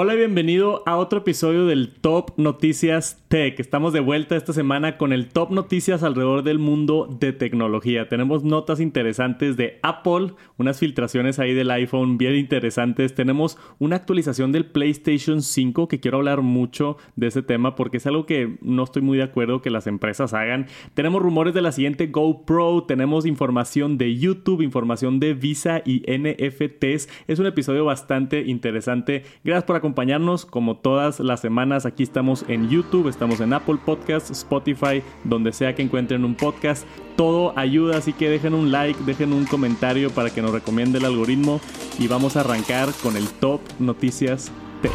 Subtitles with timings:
[0.00, 3.60] Hola y bienvenido a otro episodio del Top Noticias Tech.
[3.60, 8.08] Estamos de vuelta esta semana con el Top Noticias alrededor del mundo de tecnología.
[8.08, 13.14] Tenemos notas interesantes de Apple, unas filtraciones ahí del iPhone bien interesantes.
[13.14, 18.06] Tenemos una actualización del PlayStation 5 que quiero hablar mucho de ese tema porque es
[18.06, 20.66] algo que no estoy muy de acuerdo que las empresas hagan.
[20.94, 27.10] Tenemos rumores de la siguiente GoPro, tenemos información de YouTube, información de Visa y NFTs.
[27.26, 29.24] Es un episodio bastante interesante.
[29.44, 31.84] Gracias por acompañarnos como todas las semanas.
[31.84, 36.86] Aquí estamos en YouTube, estamos en Apple Podcasts, Spotify, donde sea que encuentren un podcast.
[37.16, 41.04] Todo ayuda, así que dejen un like, dejen un comentario para que nos recomiende el
[41.04, 41.60] algoritmo
[41.98, 44.92] y vamos a arrancar con el Top Noticias Tech.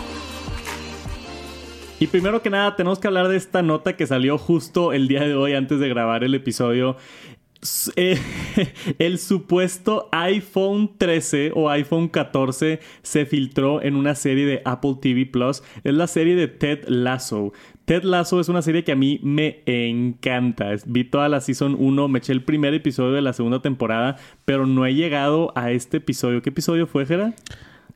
[1.99, 5.27] Y primero que nada, tenemos que hablar de esta nota que salió justo el día
[5.27, 6.95] de hoy antes de grabar el episodio.
[7.95, 8.19] Eh,
[8.99, 15.25] el supuesto iPhone 13 o iPhone 14 se filtró en una serie de Apple TV
[15.25, 15.63] Plus.
[15.83, 17.53] Es la serie de Ted Lasso.
[17.85, 20.69] Ted Lasso es una serie que a mí me encanta.
[20.85, 24.65] Vi toda la season 1, me eché el primer episodio de la segunda temporada, pero
[24.65, 26.41] no he llegado a este episodio.
[26.41, 27.33] ¿Qué episodio fue, Gera?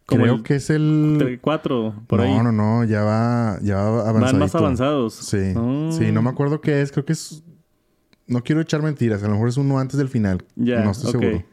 [0.06, 2.34] Creo que es el 4 por no, ahí.
[2.34, 5.14] No, no, no, ya va ya va Van más avanzados.
[5.14, 5.54] Sí.
[5.92, 7.44] Sí, no me acuerdo qué es, creo que es
[8.28, 10.44] no quiero echar mentiras, a lo mejor es uno antes del final.
[10.56, 11.44] Ya, no estoy seguro.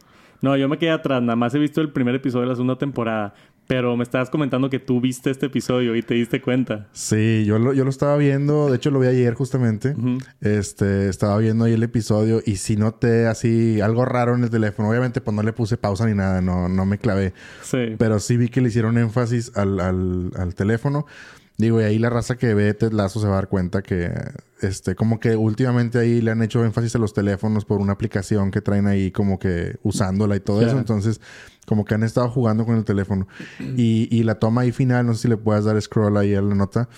[0.41, 2.77] No, yo me quedé atrás, nada más he visto el primer episodio de la segunda
[2.77, 3.34] temporada.
[3.67, 6.89] Pero me estabas comentando que tú viste este episodio y te diste cuenta.
[6.93, 9.95] Sí, yo lo, yo lo estaba viendo, de hecho lo vi ayer justamente.
[10.41, 14.91] Este, estaba viendo ahí el episodio y sí noté así algo raro en el teléfono.
[14.91, 17.33] Obviamente pues no le puse pausa ni nada, no, no me clavé.
[17.62, 17.95] Sí.
[17.98, 21.06] Pero sí vi que le hicieron énfasis al, al, al teléfono.
[21.56, 24.12] Digo, y ahí la raza que ve Ted Lasso se va a dar cuenta que,
[24.60, 28.50] este, como que últimamente ahí le han hecho énfasis a los teléfonos por una aplicación
[28.50, 30.78] que traen ahí como que usándola y todo eso.
[30.78, 31.20] Entonces,
[31.66, 33.28] como que han estado jugando con el teléfono.
[33.77, 36.42] Y, y la toma ahí final, no sé si le puedas dar scroll ahí a
[36.42, 36.88] la nota.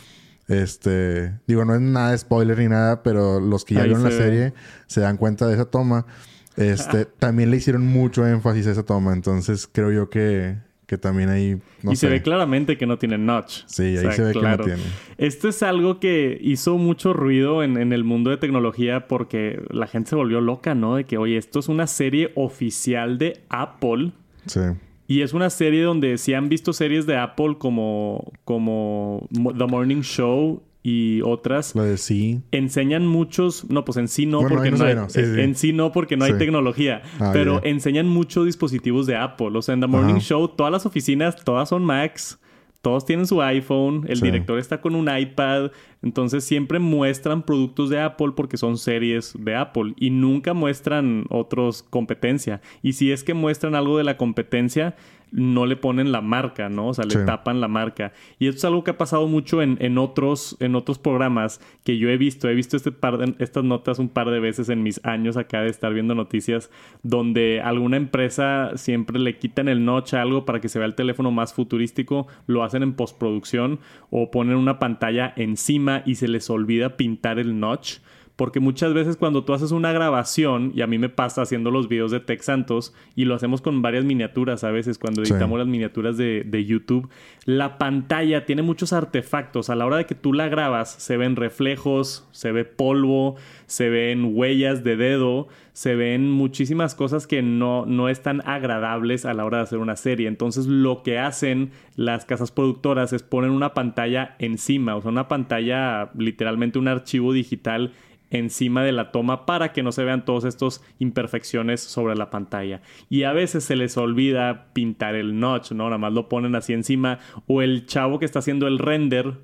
[0.49, 4.11] Este, digo, no es nada de spoiler ni nada, pero los que ya vieron la
[4.11, 4.55] serie
[4.87, 6.07] se dan cuenta de esa toma.
[6.57, 9.13] Este, también le hicieron mucho énfasis a esa toma.
[9.13, 11.59] Entonces, creo yo que que también ahí...
[11.83, 13.65] y se ve claramente que no tiene notch.
[13.67, 14.83] Sí, ahí se ve que no tiene.
[15.19, 19.89] Esto es algo que hizo mucho ruido en, en, el mundo de tecnología porque la
[19.89, 20.97] gente se volvió loca, ¿no?
[20.97, 24.13] De que, oye, esto es una serie oficial de Apple.
[24.47, 24.61] Sí.
[25.09, 30.03] Y es una serie donde si han visto series de Apple como, como The Morning
[30.03, 32.43] Show y otras lo de sí.
[32.53, 36.25] enseñan muchos no pues en sí no porque no, hay, en sí no porque no
[36.25, 39.51] hay tecnología ah, pero enseñan muchos dispositivos de Apple.
[39.55, 42.39] O sea en The Morning Show todas las oficinas todas son Macs
[42.83, 45.73] todos tienen su iPhone, el director está con un iPad,
[46.07, 51.83] entonces siempre muestran productos de Apple porque son series de Apple y nunca muestran otros
[51.83, 52.61] competencia.
[52.81, 54.95] Y si es que muestran algo de la competencia,
[55.33, 56.89] no le ponen la marca, ¿no?
[56.89, 58.13] O sea, le tapan la marca.
[58.39, 61.99] Y esto es algo que ha pasado mucho en, en, otros, en otros programas que
[61.99, 62.49] yo he visto.
[62.49, 65.63] He visto este par de, estas notas un par de veces en mis años acá
[65.63, 66.71] de estar viendo noticias
[67.03, 70.95] donde alguna empresa siempre le quitan el notch a algo para que se vea el
[70.95, 73.81] teléfono más futurístico, lo hacen en postproducción
[74.11, 77.99] o ponen una pantalla encima y se les olvida pintar el notch.
[78.37, 81.89] Porque muchas veces cuando tú haces una grabación, y a mí me pasa haciendo los
[81.89, 85.67] videos de Tech Santos, y lo hacemos con varias miniaturas a veces, cuando editamos las
[85.67, 87.09] miniaturas de, de, YouTube,
[87.47, 89.71] la pantalla tiene muchos artefactos.
[89.71, 93.37] A la hora de que tú la grabas, se ven reflejos, se ve polvo,
[93.67, 99.35] se ven huellas de dedo, se ven muchísimas cosas que no, no están agradables a
[99.35, 100.27] la hora de hacer una serie.
[100.27, 105.29] Entonces lo que hacen las casas productoras es poner una pantalla encima, o sea, una
[105.29, 107.93] pantalla, literalmente un archivo digital
[108.31, 112.83] encima de la toma para que no se vean todas estas imperfecciones sobre la pantalla.
[113.09, 115.85] Y a veces se les olvida pintar el notch, ¿no?
[115.85, 117.19] Nada más lo ponen así encima.
[117.47, 119.35] O el chavo que está haciendo el render,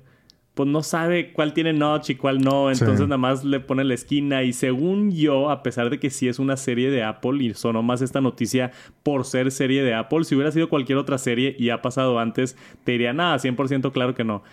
[0.53, 2.69] pues no sabe cuál tiene notch y cuál no.
[2.69, 4.43] Entonces nada más le pone la esquina.
[4.43, 7.81] Y según yo, a pesar de que sí es una serie de Apple y sonó
[7.81, 8.71] más esta noticia
[9.01, 12.57] por ser serie de Apple, si hubiera sido cualquier otra serie y ha pasado antes,
[12.83, 14.43] te diría, nada, 100% claro que no.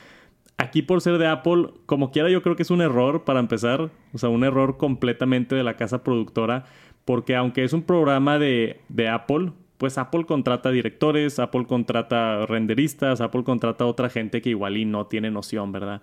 [0.61, 3.91] Aquí por ser de Apple, como quiera yo creo que es un error para empezar,
[4.13, 6.65] o sea, un error completamente de la casa productora,
[7.05, 8.79] porque aunque es un programa de,
[9.11, 14.77] Apple, pues Apple contrata directores, Apple contrata renderistas, Apple contrata a otra gente que igual
[14.77, 16.03] y no tiene noción, ¿verdad?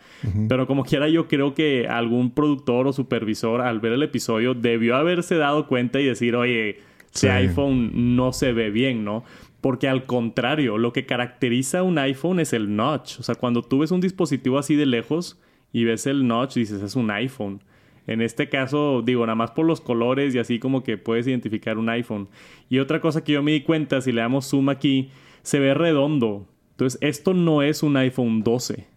[0.49, 4.95] Pero como quiera yo creo que algún productor o supervisor al ver el episodio debió
[4.95, 6.79] haberse dado cuenta y decir, oye,
[7.13, 9.23] ese iPhone no se ve bien, ¿no?
[9.67, 13.19] Porque al contrario, lo que caracteriza un iPhone es el notch.
[13.19, 15.37] O sea, cuando tú ves un dispositivo así de lejos
[15.73, 17.61] y ves el notch, dices, es un iPhone.
[18.07, 21.77] En este caso, digo, nada más por los colores y así como que puedes identificar
[21.77, 22.29] un iPhone.
[22.69, 25.09] Y otra cosa que yo me di cuenta, si le damos zoom aquí,
[25.41, 26.47] se ve redondo.
[26.71, 28.87] Entonces, esto no es un iPhone 12.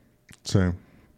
[0.45, 0.61] Sí.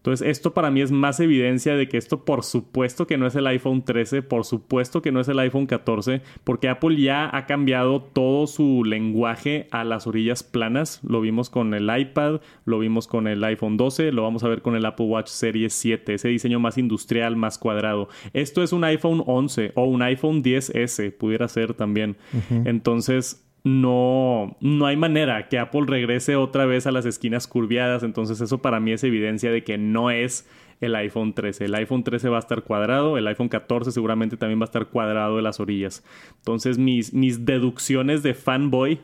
[0.03, 3.37] Entonces, esto para mí es más evidencia de que esto por supuesto que no es
[3.37, 7.47] el iPhone 13, por supuesto que no es el iPhone 14, porque Apple ya ha
[7.47, 10.99] cambiado todo su lenguaje a las orillas planas.
[11.07, 14.61] Lo vimos con el iPad, lo vimos con el iPhone 12, lo vamos a ver
[14.61, 18.09] con el Apple Watch Series 7, ese diseño más industrial, más cuadrado.
[18.33, 22.17] Esto es un iPhone 11 o un iPhone 10S, pudiera ser también.
[22.65, 28.03] Entonces, no, no hay manera que Apple regrese otra vez a las esquinas curviadas.
[28.03, 30.49] Entonces eso para mí es evidencia de que no es
[30.81, 31.67] el iPhone 13.
[31.67, 34.87] El iPhone 13 va a estar cuadrado, el iPhone 14 seguramente también va a estar
[34.87, 36.05] cuadrado de las orillas.
[36.39, 39.01] Entonces mis, mis deducciones de fanboy,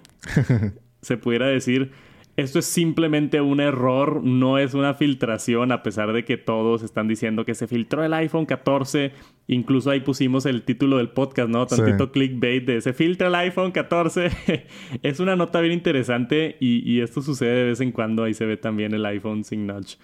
[1.03, 1.93] se pudiera decir,
[2.39, 7.09] esto es simplemente un error, no es una filtración, a pesar de que todos están
[7.09, 9.11] diciendo que se filtró el iPhone 14.
[9.49, 11.67] Incluso ahí pusimos el título del podcast, ¿no?
[11.67, 14.31] Tantito clickbait de se filtra el iPhone 14.
[15.03, 18.23] es una nota bien interesante y, y, esto sucede de vez en cuando.
[18.23, 19.97] Ahí se ve también el iPhone sin notch.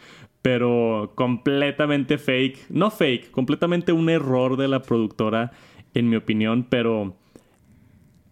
[0.42, 2.68] Pero completamente fake.
[2.68, 5.52] No fake, completamente un error de la productora,
[5.94, 7.16] en mi opinión, pero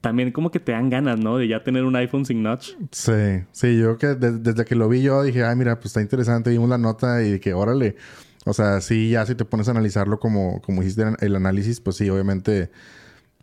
[0.02, 1.38] también como que te dan ganas, ¿no?
[1.38, 2.72] De ya tener un iPhone sin notch.
[2.90, 6.50] Sí, sí, yo que desde que lo vi yo dije, ay, mira, pues está interesante,
[6.50, 7.96] vimos la nota y que órale.
[8.44, 11.96] O sea, sí, ya si te pones a analizarlo como, como hiciste el análisis, pues
[11.96, 12.70] sí, obviamente,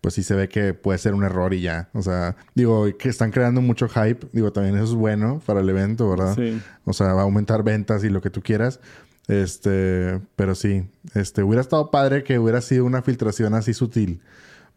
[0.02, 1.90] pues sí se ve que puede ser un error y ya.
[1.94, 5.70] O sea, digo, que están creando mucho hype, digo, también eso es bueno para el
[5.70, 6.36] evento, ¿verdad?
[6.36, 6.62] Sí.
[6.84, 8.82] O sea, va a aumentar ventas y lo que tú quieras.
[9.30, 14.20] Este, pero sí, este, hubiera estado padre que hubiera sido una filtración así sutil.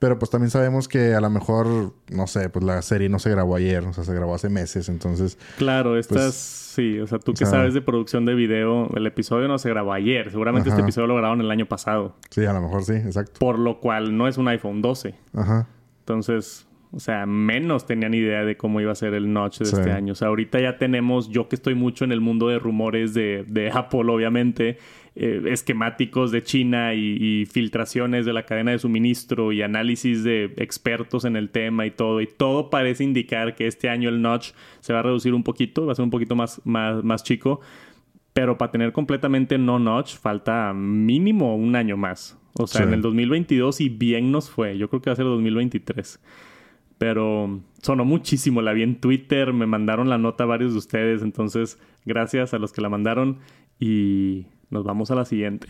[0.03, 3.31] Pero pues también sabemos que a lo mejor, no sé, pues la serie no se
[3.31, 5.39] grabó ayer, o sea, se grabó hace meses, entonces...
[5.59, 9.47] Claro, estas, pues, sí, o sea, tú que sabes de producción de video, el episodio
[9.47, 12.17] no se grabó ayer, seguramente este episodio lo grabaron el año pasado.
[12.31, 13.39] Sí, a lo mejor sí, exacto.
[13.39, 15.15] Por lo cual no es un iPhone 12.
[15.35, 15.69] Ajá.
[16.01, 19.93] Entonces, o sea, menos tenían idea de cómo iba a ser el notch de este
[19.93, 20.15] año.
[20.15, 23.45] O sea, ahorita ya tenemos, yo que estoy mucho en el mundo de rumores de,
[23.47, 24.79] de Apple, obviamente,
[25.15, 31.27] eh, esquemáticos de China y, filtraciones de la cadena de suministro y análisis de expertos
[31.27, 32.23] en el tema y todo.
[32.23, 35.85] Y todo parece indicar que este año el notch se va a reducir un poquito,
[35.85, 37.61] va a ser un poquito más, más, más chico.
[38.33, 42.39] Pero para tener completamente no notch falta mínimo un año más.
[42.59, 44.79] O sea, en el 2022 y bien nos fue.
[44.79, 46.21] Yo creo que va a ser el 2023.
[46.97, 48.63] Pero sonó muchísimo.
[48.63, 51.23] La vi en Twitter, me mandaron la nota varios de ustedes.
[51.23, 53.39] Entonces, gracias a los que la mandaron.
[53.79, 55.69] Y nos vamos a la siguiente.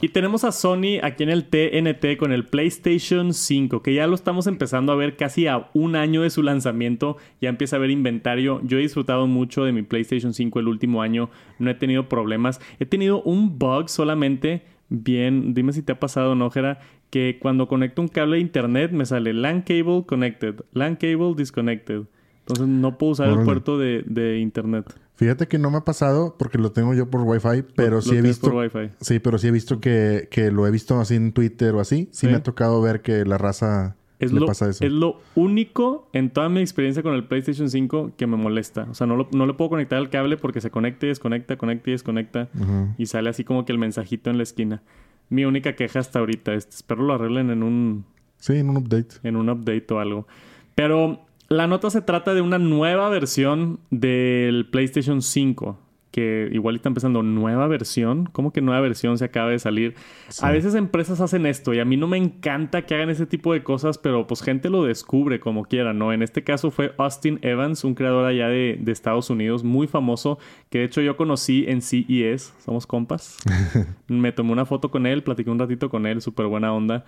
[0.00, 4.14] Y tenemos a Sony aquí en el TNT con el PlayStation 5, que ya lo
[4.14, 7.16] estamos empezando a ver casi a un año de su lanzamiento.
[7.40, 8.60] Ya empieza a haber inventario.
[8.64, 11.30] Yo he disfrutado mucho de mi PlayStation 5 el último año.
[11.58, 12.60] No he tenido problemas.
[12.78, 14.64] He tenido un bug solamente.
[14.90, 16.50] Bien, dime si te ha pasado, ¿no,
[17.08, 22.02] Que cuando conecto un cable de internet me sale LAN cable connected, LAN cable disconnected.
[22.40, 24.84] Entonces no puedo usar el puerto de internet.
[25.16, 28.22] Fíjate que no me ha pasado porque lo tengo yo por Wi-Fi, pero sí he
[28.22, 28.50] visto.
[28.50, 31.74] Por wi Sí, pero sí he visto que, que, lo he visto así en Twitter
[31.74, 32.08] o así.
[32.10, 34.84] Sí, me ha tocado ver que la raza es le lo, pasa eso.
[34.84, 38.86] Es lo único en toda mi experiencia con el PlayStation 5 que me molesta.
[38.90, 41.90] O sea, no, no le puedo conectar al cable porque se conecta y desconecta, conecta
[41.90, 42.48] y desconecta.
[42.98, 44.82] Y sale así como que el mensajito en la esquina.
[45.28, 46.54] Mi única queja hasta ahorita.
[46.54, 48.04] es espero lo arreglen en un.
[48.38, 49.16] Sí, en un update.
[49.22, 50.26] En un update o algo.
[50.74, 55.78] Pero la nota se trata de una nueva versión del PlayStation 5.
[56.10, 58.26] Que igual está empezando nueva versión.
[58.26, 59.96] ¿Cómo que nueva versión se acaba de salir?
[60.42, 63.52] A veces empresas hacen esto y a mí no me encanta que hagan ese tipo
[63.52, 66.12] de cosas, pero pues gente lo descubre como quiera, ¿no?
[66.12, 70.38] En este caso fue Austin Evans, un creador allá de, de Estados Unidos, muy famoso,
[70.70, 73.38] que de hecho yo conocí en CES, somos compas.
[74.06, 77.04] me tomé una foto con él, platiqué un ratito con él, súper buena onda.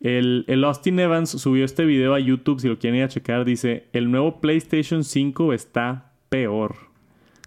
[0.00, 3.86] El, Austin Evans subió este video a YouTube, si lo quieren ir a checar, dice,
[3.92, 6.74] el nuevo PlayStation 5 está peor.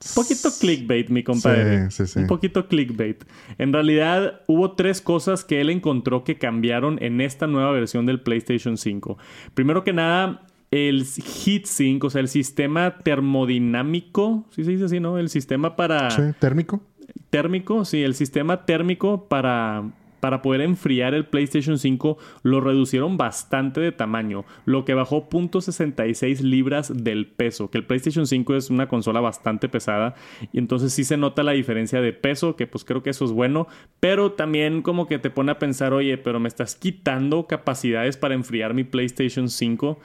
[0.06, 1.90] Un poquito clickbait, mi compadre.
[1.90, 2.20] Sí, sí, sí.
[2.20, 3.24] Un poquito clickbait.
[3.58, 8.20] En realidad, hubo tres cosas que él encontró que cambiaron en esta nueva versión del
[8.20, 9.18] PlayStation 5.
[9.54, 15.18] Primero que nada, el heatsink, o sea, el sistema termodinámico, sí se dice así, ¿no?
[15.18, 16.12] El sistema para...
[16.12, 16.82] Sí, térmico.
[17.30, 19.86] Térmico, sí, el sistema térmico para
[20.24, 26.40] para poder enfriar el PlayStation 5 lo reducieron bastante de tamaño, lo que bajó 0.66
[26.40, 30.16] libras del peso, que el PlayStation 5 es una consola bastante pesada
[30.54, 33.32] y entonces sí se nota la diferencia de peso, que pues creo que eso es
[33.34, 33.68] bueno,
[34.00, 38.34] pero también como que te pone a pensar, oye, pero me estás quitando capacidades para
[38.34, 40.00] enfriar mi PlayStation 5.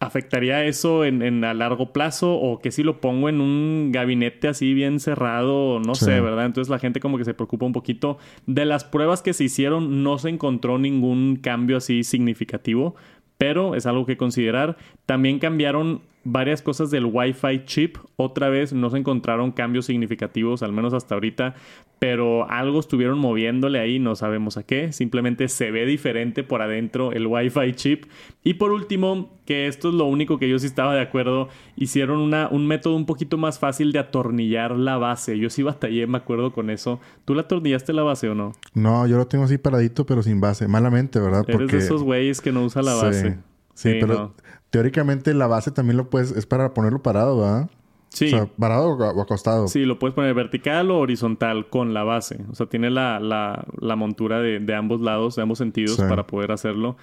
[0.00, 2.34] ¿Afectaría eso en, a largo plazo?
[2.34, 5.80] ¿O que si lo pongo en un gabinete así bien cerrado?
[5.80, 6.46] No sé, ¿verdad?
[6.46, 8.18] Entonces la gente como que se preocupa un poquito.
[8.46, 12.94] De las pruebas que se hicieron no se encontró ningún cambio así significativo,
[13.38, 14.76] pero es algo que considerar.
[15.06, 17.98] También cambiaron varias cosas del Wi-Fi chip.
[18.16, 21.54] Otra vez no se encontraron cambios significativos, al menos hasta ahorita,
[21.98, 24.92] pero algo estuvieron moviéndole ahí, no sabemos a qué.
[24.92, 28.04] Simplemente se ve diferente por adentro el Wi-Fi chip.
[28.42, 32.18] Y por último, que esto es lo único que yo sí estaba de acuerdo, hicieron
[32.18, 35.38] una, un método un poquito más fácil de atornillar la base.
[35.38, 37.00] Yo sí batallé, me acuerdo con eso.
[37.24, 38.52] ¿Tú la atornillaste la base o no?
[38.74, 40.68] No, yo lo tengo así paradito, pero sin base.
[40.68, 41.44] Malamente, ¿verdad?
[41.48, 43.38] Eres de esos güeyes que no usa la base.
[43.74, 44.34] Sí, pero
[44.74, 46.32] teóricamente la base también lo puedes...
[46.32, 47.70] Es para ponerlo parado, ¿verdad?
[48.08, 48.26] Sí.
[48.26, 49.68] O sea, parado o acostado.
[49.68, 52.40] Sí, lo puedes poner vertical o horizontal con la base.
[52.50, 56.50] O sea, tiene la, la, montura de, de, ambos lados, de ambos sentidos para poder
[56.50, 56.96] hacerlo.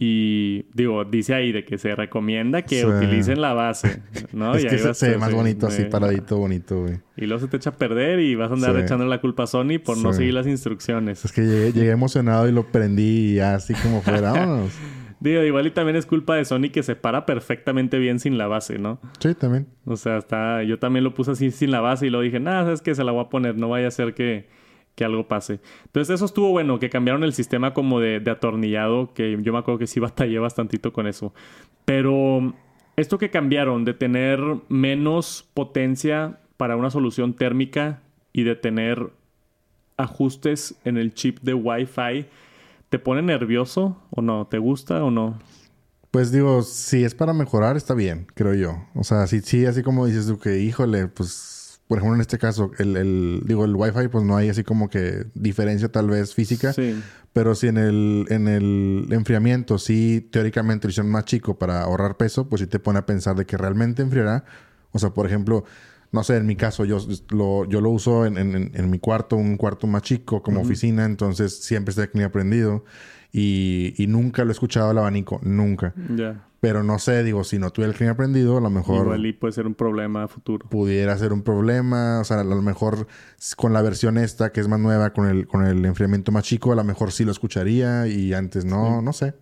[0.00, 4.02] Y digo, dice ahí de que se recomienda que utilicen la base,
[4.32, 4.56] ¿no?
[4.56, 6.98] es que se, ve más bonito así, paradito, bonito, güey.
[7.16, 9.46] Y luego se te echa a perder y vas a andar echando la culpa a
[9.46, 11.24] Sony por no seguir las instrucciones.
[11.24, 14.72] Es que llegué, emocionado y lo prendí y así como fuera, vámonos.
[15.22, 18.48] Digo, igual y también es culpa de Sony que se para perfectamente bien sin la
[18.48, 18.98] base, ¿no?
[19.20, 19.68] Sí, también.
[19.84, 20.62] O sea, está...
[20.64, 23.04] Yo también lo puse así sin la base y lo dije, nada, sabes que se
[23.04, 24.46] la voy a poner, no vaya a ser que
[24.94, 25.60] que algo pase.
[25.86, 29.78] Entonces eso estuvo bueno, que cambiaron el sistema como de, atornillado, que yo me acuerdo
[29.78, 31.32] que sí batallé bastantito con eso.
[31.84, 32.54] Pero
[32.96, 38.02] esto que cambiaron de tener menos potencia para una solución térmica
[38.32, 39.10] y de tener
[39.96, 42.26] ajustes en el chip de Wi-Fi,
[42.92, 44.46] ¿te pone nervioso o no?
[44.48, 45.38] ¿Te gusta o no?
[46.10, 48.84] Pues digo, si es para mejorar, está bien, creo yo.
[48.94, 52.38] O sea, si sí, así como dices tú que, híjole, pues por ejemplo, en este
[52.38, 56.34] caso, el, el, digo, el Wi-Fi, pues no hay así como que diferencia tal vez
[56.34, 56.74] física.
[56.74, 57.02] Sí.
[57.32, 62.18] Pero si en el, en el enfriamiento, sí, teóricamente lo hicieron más chico para ahorrar
[62.18, 64.44] peso, pues sí te pone a pensar de que realmente enfriará.
[64.90, 65.64] O sea, por ejemplo,
[66.12, 66.98] no sé, en mi caso, yo
[67.30, 71.06] lo, yo lo uso en, en, en mi cuarto, un cuarto más chico como oficina,
[71.06, 72.84] entonces siempre está el prendido.
[73.34, 75.94] Y, y, nunca lo he escuchado el abanico, nunca.
[76.14, 76.46] Ya.
[76.60, 79.06] Pero no sé, digo, si no tuviera el crimen aprendido, a lo mejor...
[79.06, 80.68] Igual y puede ser un problema futuro.
[80.68, 82.20] Pudiera ser un problema.
[82.20, 83.06] O sea, a lo mejor
[83.56, 86.72] con la versión esta, que es más nueva, con el, con el enfriamiento más chico,
[86.72, 89.34] a lo mejor sí lo escucharía y antes no, no sé.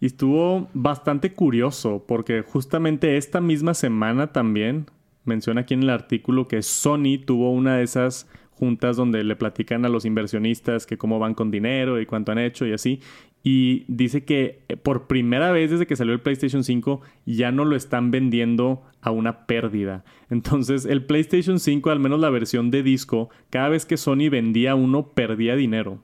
[0.00, 4.86] Y estuvo bastante curioso porque justamente esta misma semana también
[5.26, 9.84] menciona aquí en el artículo que Sony tuvo una de esas juntas donde le platican
[9.84, 13.00] a los inversionistas que cómo van con dinero y cuánto han hecho y así.
[13.42, 17.64] Y dice que eh, por primera vez desde que salió el PlayStation 5 ya no
[17.64, 20.04] lo están vendiendo a una pérdida.
[20.30, 24.74] Entonces el PlayStation 5, al menos la versión de disco, cada vez que Sony vendía
[24.74, 26.02] uno perdía dinero.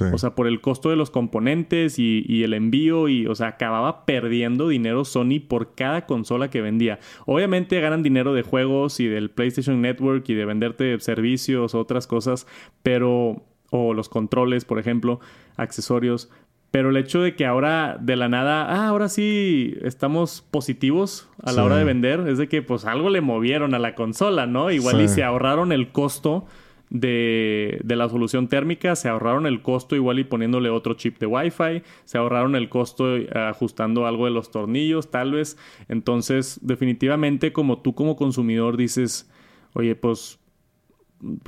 [0.00, 4.04] O sea, por el costo de los componentes y, el envío y, o sea, acababa
[4.04, 6.98] perdiendo dinero Sony por cada consola que vendía.
[7.24, 12.46] Obviamente ganan dinero de juegos y del PlayStation Network y de venderte servicios, otras cosas,
[12.82, 15.20] pero, o los controles, por ejemplo,
[15.56, 16.30] accesorios,
[16.70, 21.52] pero el hecho de que ahora de la nada, ah, ahora sí estamos positivos a
[21.52, 24.70] la hora de vender, es de que pues algo le movieron a la consola, ¿no?
[24.70, 26.44] Igual y se ahorraron el costo
[26.90, 31.26] de, de, la solución térmica, se ahorraron el costo igual y poniéndole otro chip de
[31.26, 35.56] Wi-Fi, se ahorraron el costo eh, ajustando algo de los tornillos, tal vez.
[35.88, 39.30] Entonces, definitivamente como tú como consumidor dices,
[39.72, 40.38] oye, pues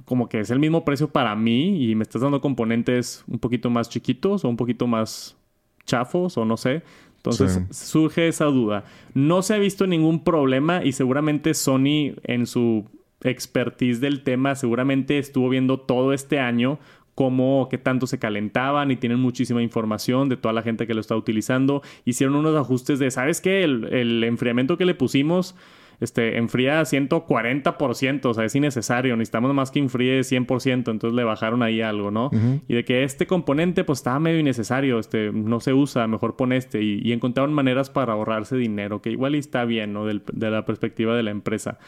[0.04, 3.70] como que es el mismo precio para mí y me estás dando componentes un poquito
[3.70, 5.36] más chiquitos o un poquito más
[5.84, 6.82] chafos o no sé.
[7.16, 8.84] Entonces surge esa duda.
[9.12, 12.86] No se ha visto ningún problema y seguramente Sony en su
[13.22, 16.78] expertise del tema seguramente estuvo viendo todo este año
[17.14, 21.00] cómo, qué tanto se calentaban y tienen muchísima información de toda la gente que lo
[21.00, 21.82] está utilizando.
[22.04, 23.64] Hicieron unos ajustes de, ¿sabes qué?
[23.64, 25.56] El, el enfriamiento que le pusimos
[26.00, 31.62] este, enfría 140%, o sea, es innecesario, necesitamos más que enfríe 100%, entonces le bajaron
[31.62, 32.30] ahí algo, ¿no?
[32.68, 36.52] Y de que este componente pues estaba medio innecesario, este, no se usa, mejor pon
[36.52, 40.06] este, y, encontraron maneras para ahorrarse dinero, que igual está bien, ¿no?
[40.06, 41.78] de la perspectiva de la empresa.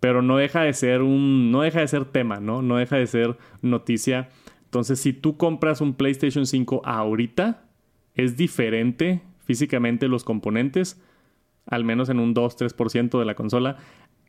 [0.00, 2.62] Pero no deja de ser un, no deja de ser tema, ¿no?
[2.62, 4.28] No deja de ser noticia.
[4.64, 7.64] Entonces, si tú compras un PlayStation 5 ahorita,
[8.14, 11.00] es diferente físicamente los componentes
[11.66, 13.76] al menos en un 2-3% de la consola,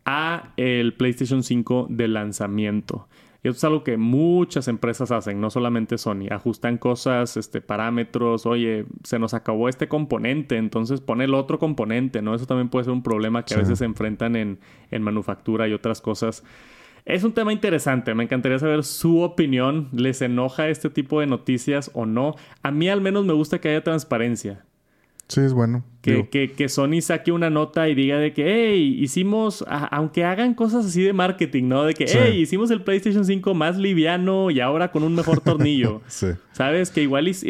[0.06, 3.08] a el PlayStation 5 de lanzamiento.
[3.48, 6.28] Y esto es algo que muchas empresas hacen, no solamente Sony.
[6.32, 8.46] Ajustan cosas, este, parámetros.
[8.46, 12.36] Oye, se nos acabó este componente, entonces pone el otro componente, ¿no?
[12.36, 14.60] Eso también puede ser un problema que a veces se enfrentan en,
[14.92, 16.44] en manufactura y otras cosas.
[17.06, 19.88] Es un tema interesante, me encantaría saber su opinión.
[19.94, 22.36] ¿Les enoja este tipo de noticias o no?
[22.64, 24.66] A mí al menos me gusta que haya transparencia.
[25.28, 25.84] Sí, es bueno.
[26.02, 30.54] Que, que, que, Sony saque una nota y diga de que, hey, hicimos, aunque hagan
[30.54, 31.84] cosas así de marketing, ¿no?
[31.84, 36.02] De que, hey, hicimos el PlayStation 5 más liviano y ahora con un mejor tornillo.
[36.08, 36.28] sí.
[36.54, 36.92] ¿Sabes?
[36.92, 37.44] Que igual es,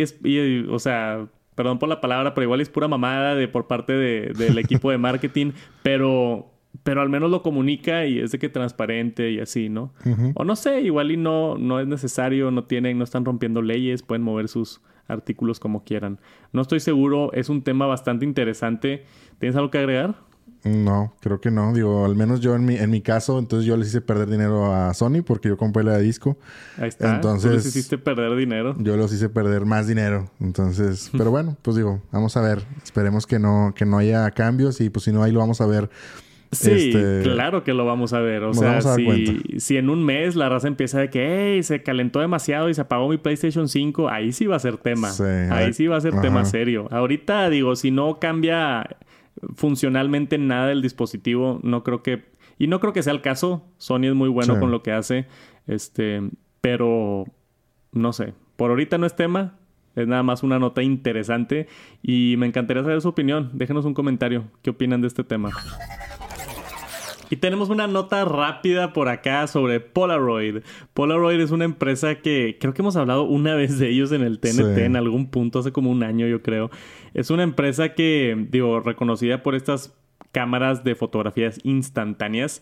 [0.70, 4.34] o sea, perdón por la palabra, pero igual es pura mamada de por parte de,
[4.36, 5.52] del equipo de marketing,
[5.84, 6.52] pero
[6.84, 9.94] pero al menos lo comunica y es de que transparente y así, ¿no?
[10.36, 14.04] O no sé, igual y no, no es necesario, no tienen, no están rompiendo leyes,
[14.04, 16.20] pueden mover sus artículos como quieran.
[16.54, 19.06] No estoy seguro, es un tema bastante interesante.
[19.40, 20.16] ¿Tienes algo que agregar?
[20.64, 21.74] No, creo que no.
[21.74, 24.74] Digo, al menos yo en mi, en mi caso, entonces yo les hice perder dinero
[24.74, 26.38] a Sony porque yo compré la de disco.
[26.78, 27.16] Ahí está.
[27.16, 28.76] Entonces, les hiciste perder dinero.
[28.80, 30.30] Yo los hice perder más dinero.
[30.40, 32.66] Entonces, pero bueno, pues digo, vamos a ver.
[32.84, 35.68] Esperemos que no, que no haya cambios y pues si no, ahí lo vamos a
[35.68, 35.90] ver
[36.52, 38.44] Sí, este, claro que lo vamos a ver.
[38.44, 42.22] O sea, si, si, en un mes la raza empieza de que hey, se calentó
[42.22, 45.12] demasiado y se apagó mi PlayStation 5, ahí sí va a ser tema.
[45.52, 46.88] ahí sí va a ser tema serio.
[46.92, 48.98] Ahorita digo, si no cambia
[49.56, 52.26] funcionalmente nada del dispositivo, no creo que.
[52.58, 53.64] Y no creo que sea el caso.
[53.78, 55.28] Sony es muy bueno con lo que hace.
[55.68, 56.22] Este.
[56.62, 57.26] Pero.
[57.92, 58.34] No sé.
[58.56, 59.60] Por ahorita no es tema.
[59.96, 61.68] Es nada más una nota interesante.
[62.02, 63.52] Y me encantaría saber su opinión.
[63.54, 64.46] Déjenos un comentario.
[64.62, 65.52] ¿Qué opinan de este tema?
[67.30, 70.60] Y tenemos una nota rápida por acá sobre Polaroid.
[70.94, 74.40] Polaroid es una empresa que creo que hemos hablado una vez de ellos en el
[74.40, 76.72] TNT en algún punto, hace como un año yo creo.
[77.14, 79.94] Es una empresa que, digo, reconocida por estas
[80.32, 82.62] cámaras de fotografías instantáneas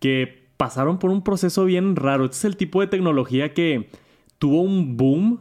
[0.00, 2.24] que pasaron por un proceso bien raro.
[2.24, 3.90] Este es el tipo de tecnología que
[4.38, 5.40] tuvo un boom,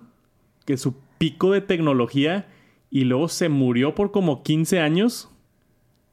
[0.65, 2.47] que su pico de tecnología
[2.91, 5.29] y luego se murió por como 15 años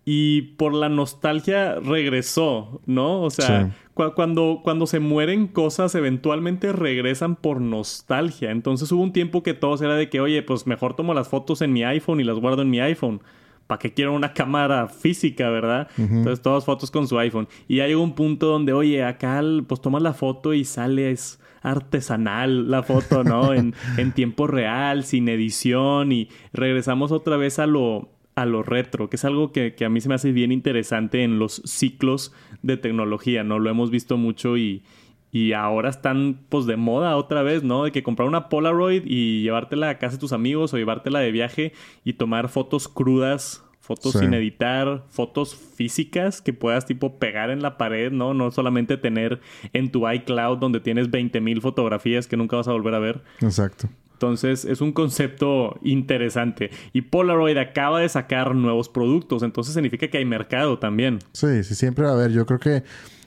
[0.08, 3.22] y por la nostalgia regresó, ¿no?
[3.22, 8.52] O sea, cuando, cuando se mueren cosas, eventualmente regresan por nostalgia.
[8.52, 11.60] Entonces hubo un tiempo que todos era de que, oye, pues mejor tomo las fotos
[11.60, 13.20] en mi iPhone y las guardo en mi iPhone.
[13.66, 15.88] ¿Para qué quiero una cámara física, verdad?
[15.98, 17.48] Entonces, todas fotos con su iPhone.
[17.66, 22.70] Y llegó un punto donde, oye, acá pues tomas la foto y sale, es artesanal
[22.70, 23.52] la foto, ¿no?
[23.54, 26.12] en, en tiempo real, sin edición.
[26.12, 30.00] Y regresamos otra vez a lo, a lo retro, que es algo que, a mí
[30.00, 33.59] se me hace bien interesante en los ciclos de tecnología, ¿no?
[33.59, 34.85] Lo hemos visto mucho y,
[35.33, 37.85] y ahora están pues de moda otra vez, ¿no?
[37.85, 41.33] De que comprar una Polaroid y llevártela a casa de tus amigos o llevártela de
[41.33, 41.72] viaje
[42.05, 47.79] y tomar fotos crudas, fotos sin editar, fotos físicas que puedas tipo pegar en la
[47.79, 48.35] pared, ¿no?
[48.35, 49.40] No solamente tener
[49.72, 53.22] en tu iCloud donde tienes 20.000 fotografías que nunca vas a volver a ver.
[53.40, 53.88] Exacto.
[54.16, 56.70] Entonces es un concepto interesante.
[56.94, 61.18] Y Polaroid acaba de sacar nuevos productos, entonces significa que hay mercado también.
[61.33, 62.33] Sí, sí, siempre va a haber.
[62.33, 62.83] Yo creo que,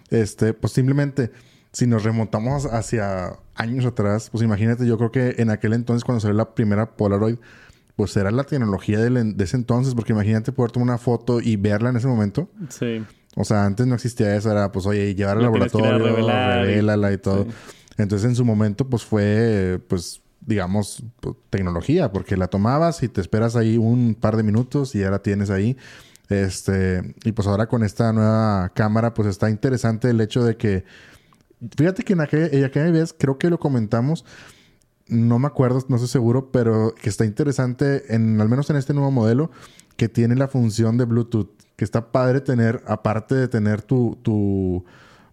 [0.10, 1.32] este, pues simplemente,
[1.72, 6.22] si nos remontamos hacia años atrás, pues imagínate, yo creo que en aquel entonces cuando
[6.22, 7.36] salió la primera Polaroid,
[7.96, 11.92] pues era la tecnología de, ese entonces, porque imagínate poder tomar una foto y verla
[11.92, 12.50] en ese momento.
[12.70, 13.04] Sí.
[13.36, 17.46] O sea, antes no existía eso, era pues, oye, llevar al laboratorio, revelarla y todo.
[18.00, 23.22] Entonces en su momento, pues fue, pues digamos, pues, tecnología, porque la tomabas y te
[23.22, 25.78] esperas ahí un par de minutos y ya la tienes ahí.
[26.30, 30.86] Este, y pues ahora con esta nueva cámara, pues está interesante el hecho de que,
[31.76, 34.26] fíjate que en aquella, aquella vez, creo que lo comentamos,
[35.08, 38.94] no me acuerdo, no estoy seguro, pero que está interesante, en, al menos en este
[38.94, 39.50] nuevo modelo,
[39.98, 44.86] que tiene la función de Bluetooth, que está padre tener, aparte de tener tu, tu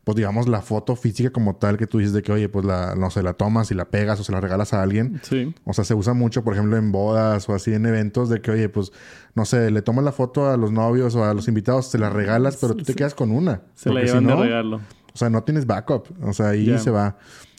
[0.07, 2.95] pues digamos, la foto física como tal que tú dices de que, oye, pues la,
[2.95, 5.21] no sé, la tomas y la pegas o se la regalas a alguien.
[5.25, 5.53] Sí.
[5.65, 8.53] O sea, se usa mucho, por ejemplo, en bodas o así en eventos de que,
[8.53, 8.93] oye, pues,
[9.35, 12.09] no sé, le tomas la foto a los novios o a los invitados, se la
[12.09, 13.63] regalas, pero tú te quedas con una.
[13.75, 14.77] Se la llevan de regalo.
[15.13, 16.07] O sea, no tienes backup.
[16.23, 17.19] O sea, ahí se va.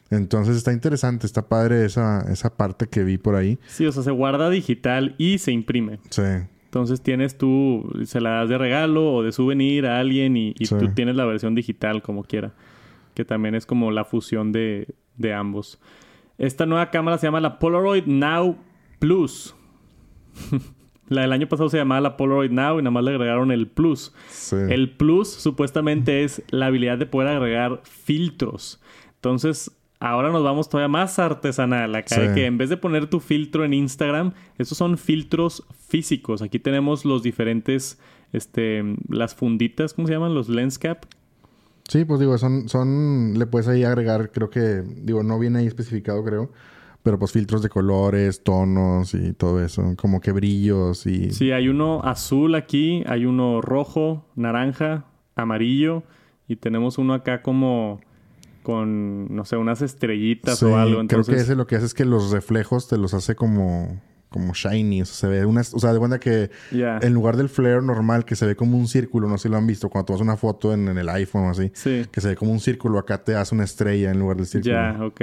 [0.10, 3.60] Entonces está interesante, está padre esa, esa parte que vi por ahí.
[3.68, 6.00] Sí, o sea, se guarda digital y se imprime.
[6.12, 6.24] Sí.
[6.78, 10.90] Entonces tienes tú, se la das de regalo o de souvenir a alguien y, tú
[10.94, 12.54] tienes la versión digital como quiera.
[13.16, 14.94] Que también es como la fusión de,
[15.36, 15.80] ambos.
[16.38, 18.58] Esta nueva cámara se llama la Polaroid Now
[19.00, 19.56] Plus.
[21.10, 23.66] la del año pasado se llamaba la Polaroid Now y nada más le agregaron el
[23.68, 24.14] Plus.
[24.70, 28.80] El Plus supuestamente es la habilidad de poder agregar filtros.
[29.16, 31.96] Entonces, Ahora nos vamos todavía más artesanal.
[31.96, 36.42] Acá que en vez de poner tu filtro en Instagram, estos son filtros físicos.
[36.42, 38.00] Aquí tenemos los diferentes,
[38.34, 40.34] este, las funditas, ¿cómo se llaman?
[40.34, 41.06] Los lens cap.
[41.88, 45.68] Sí, pues digo, son, son, le puedes ahí agregar, creo que, digo, no viene ahí
[45.68, 46.52] especificado, creo.
[47.04, 51.32] Pero pues filtros de colores, tonos y todo eso, como que brillos y...
[51.32, 56.04] Sí, hay uno azul aquí, hay uno rojo, naranja, amarillo
[56.50, 58.02] y tenemos uno acá como
[58.62, 61.00] con, no sé, unas estrellitas o algo.
[61.00, 61.28] Entonces...
[61.28, 64.02] Creo que ese lo que hace es que los reflejos te los hace como,
[64.38, 65.02] como shiny.
[65.02, 68.26] O sea, se ve una, o sea, de cuenta que en lugar del flare normal
[68.26, 70.38] que se ve como un círculo, no sé si lo han visto, cuando tomas una
[70.38, 73.54] foto en, el iPhone o así, que se ve como un círculo, acá te hace
[73.56, 74.74] una estrella en lugar del círculo.
[74.74, 75.22] Ya, ok.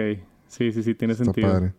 [0.48, 1.50] Sí, sí, sí, tiene Está sentido.
[1.50, 1.72] Padre.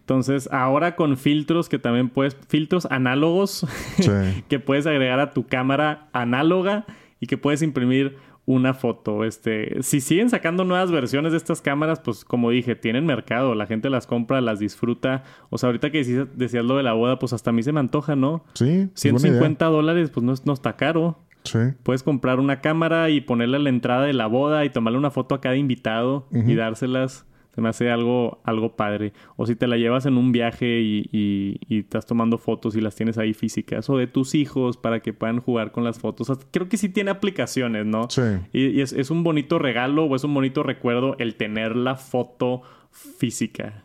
[0.00, 3.64] Entonces, ahora con filtros que también puedes, filtros análogos
[4.48, 6.84] que puedes agregar a tu cámara análoga
[7.20, 9.24] y que puedes imprimir una foto.
[9.24, 13.66] Este, si siguen sacando nuevas versiones de estas cámaras, pues como dije, tienen mercado, la
[13.66, 15.24] gente las compra, las disfruta.
[15.50, 17.80] O sea, ahorita que decías, lo de la boda, pues hasta a mí se me
[17.80, 18.44] antoja, ¿no?
[18.54, 18.88] Sí.
[18.94, 21.18] 150 dólares, pues no, no está caro.
[21.44, 21.58] Sí.
[21.82, 25.10] Puedes comprar una cámara y ponerle a la entrada de la boda y tomarle una
[25.10, 27.26] foto a cada invitado y dárselas.
[27.54, 29.12] Se me hace algo, algo padre.
[29.36, 32.94] O si te la llevas en un viaje y, y, estás tomando fotos y las
[32.94, 33.90] tienes ahí físicas.
[33.90, 36.30] O de tus hijos para que puedan jugar con las fotos.
[36.50, 38.08] Creo que sí tiene aplicaciones, ¿no?
[38.08, 38.22] Sí.
[38.52, 42.62] Y, es, es un bonito regalo o es un bonito recuerdo el tener la foto
[42.90, 43.84] física.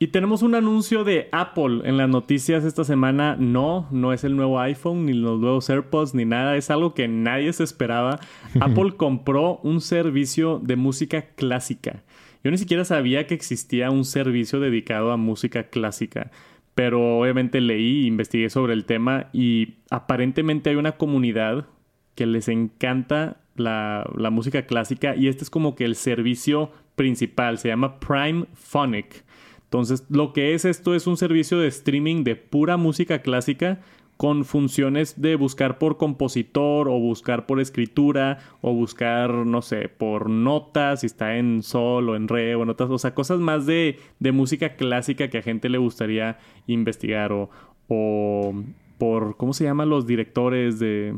[0.00, 3.34] Y tenemos un anuncio de Apple en las noticias esta semana.
[3.36, 6.56] No, no es el nuevo iPhone, ni los nuevos AirPods, ni nada.
[6.56, 8.20] Es algo que nadie se esperaba.
[8.60, 12.04] Apple compró un servicio de música clásica.
[12.44, 16.30] Yo ni siquiera sabía que existía un servicio dedicado a música clásica.
[16.76, 21.66] Pero obviamente leí, investigué sobre el tema y aparentemente hay una comunidad
[22.14, 27.58] que les encanta la, la música clásica y este es como que el servicio principal.
[27.58, 29.24] Se llama Prime Phonic.
[29.68, 33.80] Entonces, lo que es esto es un servicio de streaming de pura música clásica
[34.16, 40.30] con funciones de buscar por compositor o buscar por escritura o buscar, no sé, por
[40.30, 43.66] notas, si está en sol o en re o en otras, o sea, cosas más
[43.66, 47.50] de, de música clásica que a gente le gustaría investigar o,
[47.86, 48.54] o
[48.98, 51.14] por, ¿cómo se llaman los directores de...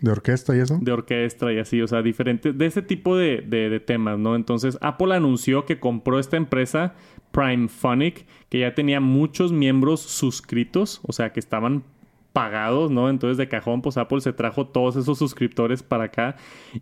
[0.00, 0.78] ¿De orquesta y eso?
[0.80, 4.34] De orquesta y así, o sea, diferentes, de ese tipo de, de, temas, ¿no?
[4.34, 6.94] Entonces, Apple anunció que compró esta empresa
[7.30, 11.84] Prime Phonic, que ya tenía muchos miembros suscritos, o sea, que estaban
[12.34, 13.08] pagados, ¿no?
[13.08, 16.34] Entonces de cajón, pues Apple se trajo todos esos suscriptores para acá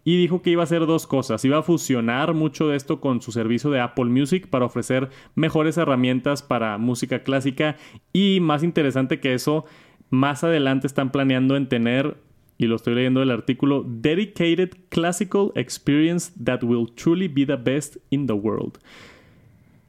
[0.02, 1.44] y dijo que iba a hacer dos cosas.
[1.44, 5.76] Iba a fusionar mucho de esto con su servicio de Apple Music para ofrecer mejores
[5.76, 7.76] herramientas para música clásica
[8.14, 9.66] y más interesante que eso,
[10.08, 12.16] más adelante están planeando en tener
[12.62, 17.96] y lo estoy leyendo del artículo Dedicated Classical Experience that will truly be the best
[18.10, 18.78] in the world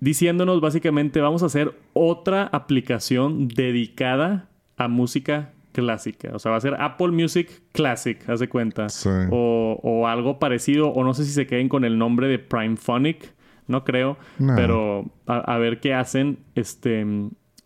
[0.04, 6.32] diciéndonos básicamente vamos a hacer otra aplicación dedicada a música clásica.
[6.34, 8.88] O sea, va a ser Apple Music Classic, haz de cuenta.
[9.32, 13.34] O, algo parecido, o no sé si se queden con el nombre de Prime Phonic,
[13.68, 14.18] no creo,
[14.58, 16.40] pero a, ver qué hacen.
[16.54, 17.06] Este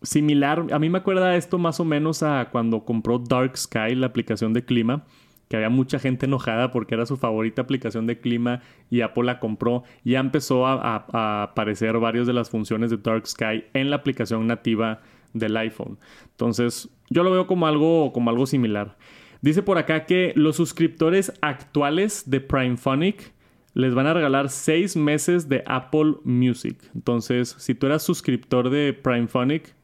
[0.02, 4.06] similar, a mí me acuerda esto más o menos a cuando compró Dark Sky, la
[4.06, 5.04] aplicación de clima
[5.48, 9.40] que había mucha gente enojada porque era su favorita aplicación de clima y Apple la
[9.40, 9.82] compró.
[10.04, 15.00] Ya empezó a, aparecer varias de las funciones de Dark Sky en la aplicación nativa
[15.32, 15.98] del iPhone.
[16.30, 18.96] Entonces, yo lo veo como algo, como algo similar.
[19.40, 23.32] Dice por acá que los suscriptores actuales de Prime Phonic
[23.72, 26.76] les van a regalar seis meses de Apple Music.
[26.94, 29.74] Entonces, si tú eras suscriptor de Prime Phonic,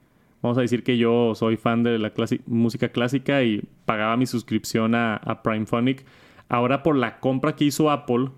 [0.45, 2.13] Vamos a decir que yo soy fan de la
[2.45, 6.05] música clásica y pagaba mi suscripción a, a Primephonic.
[6.51, 8.29] Ahora por la compra que hizo Apple,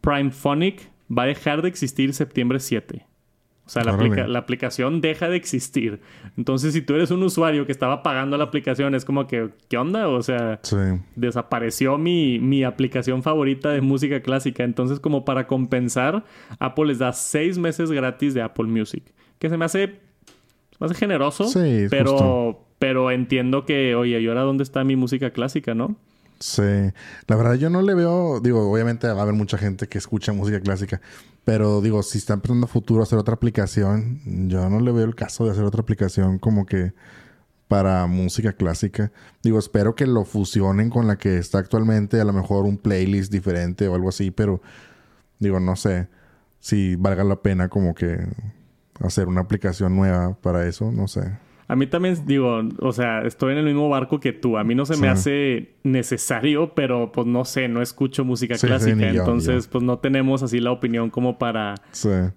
[0.00, 3.04] Primephonic va a dejar de existir septiembre 7.
[3.66, 6.00] O sea, la, aplicación deja de existir.
[6.36, 9.76] Entonces, si tú eres un usuario que estaba pagando la aplicación, es como que, ¿qué
[9.76, 10.06] onda?
[10.06, 10.60] O sea,
[11.16, 14.62] desapareció mi, mi, aplicación favorita de música clásica.
[14.62, 16.24] Entonces, como para compensar,
[16.60, 19.02] Apple les da seis meses gratis de Apple Music.
[19.40, 20.05] Que se me hace
[20.78, 21.44] más generoso.
[21.44, 25.96] Sí, pero, pero entiendo que, oye, ¿y ahora dónde está mi música clásica, no?
[26.38, 26.62] Sí,
[27.26, 30.32] la verdad yo no le veo, digo, obviamente va a haber mucha gente que escucha
[30.32, 31.00] música clásica,
[31.44, 35.14] pero digo, si están pensando a futuro hacer otra aplicación, yo no le veo el
[35.14, 36.92] caso de hacer otra aplicación como que
[37.68, 39.12] para música clásica.
[39.42, 43.32] Digo, espero que lo fusionen con la que está actualmente, a lo mejor un playlist
[43.32, 44.60] diferente o algo así, pero
[45.38, 46.08] digo, no sé
[46.60, 48.18] si valga la pena como que
[49.00, 51.32] hacer una aplicación nueva para eso, no sé.
[51.68, 54.56] A mí también digo, o sea, estoy en el mismo barco que tú.
[54.56, 59.08] A mí no se me hace necesario, pero pues no sé, no escucho música clásica.
[59.08, 61.74] entonces, pues no tenemos así la opinión como para,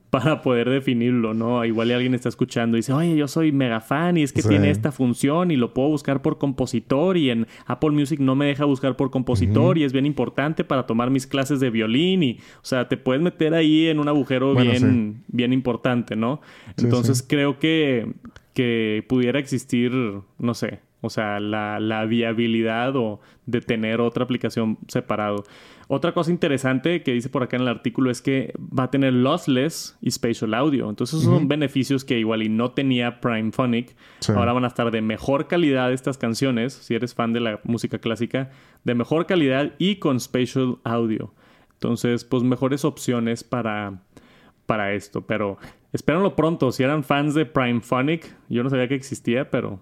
[0.09, 1.63] para poder definirlo, ¿no?
[1.63, 4.71] Igual alguien está escuchando y dice, oye, yo soy mega fan y es que tiene
[4.71, 8.65] esta función y lo puedo buscar por compositor y en Apple Music no me deja
[8.65, 12.65] buscar por compositor y es bien importante para tomar mis clases de violín y, o
[12.65, 16.41] sea, te puedes meter ahí en un agujero bien, bien importante, ¿no?
[16.77, 18.13] Entonces creo que
[18.53, 19.91] que pudiera existir,
[20.37, 25.45] no sé, o sea, la, la, viabilidad o de tener otra aplicación separado.
[25.87, 29.13] Otra cosa interesante que dice por acá en el artículo es que va a tener
[29.13, 30.89] lossless y spatial audio.
[30.89, 33.95] Entonces, esos son beneficios que igual y no tenía Prime Phonic.
[34.27, 37.97] Ahora van a estar de mejor calidad estas canciones, si eres fan de la música
[37.99, 38.51] clásica,
[38.83, 41.33] de mejor calidad y con spatial audio.
[41.73, 44.01] Entonces, pues mejores opciones para,
[44.65, 45.21] para esto.
[45.25, 45.57] Pero
[45.93, 46.71] espérenlo pronto.
[46.71, 49.79] Si eran fans de Prime Phonic, yo no sabía que existía, pero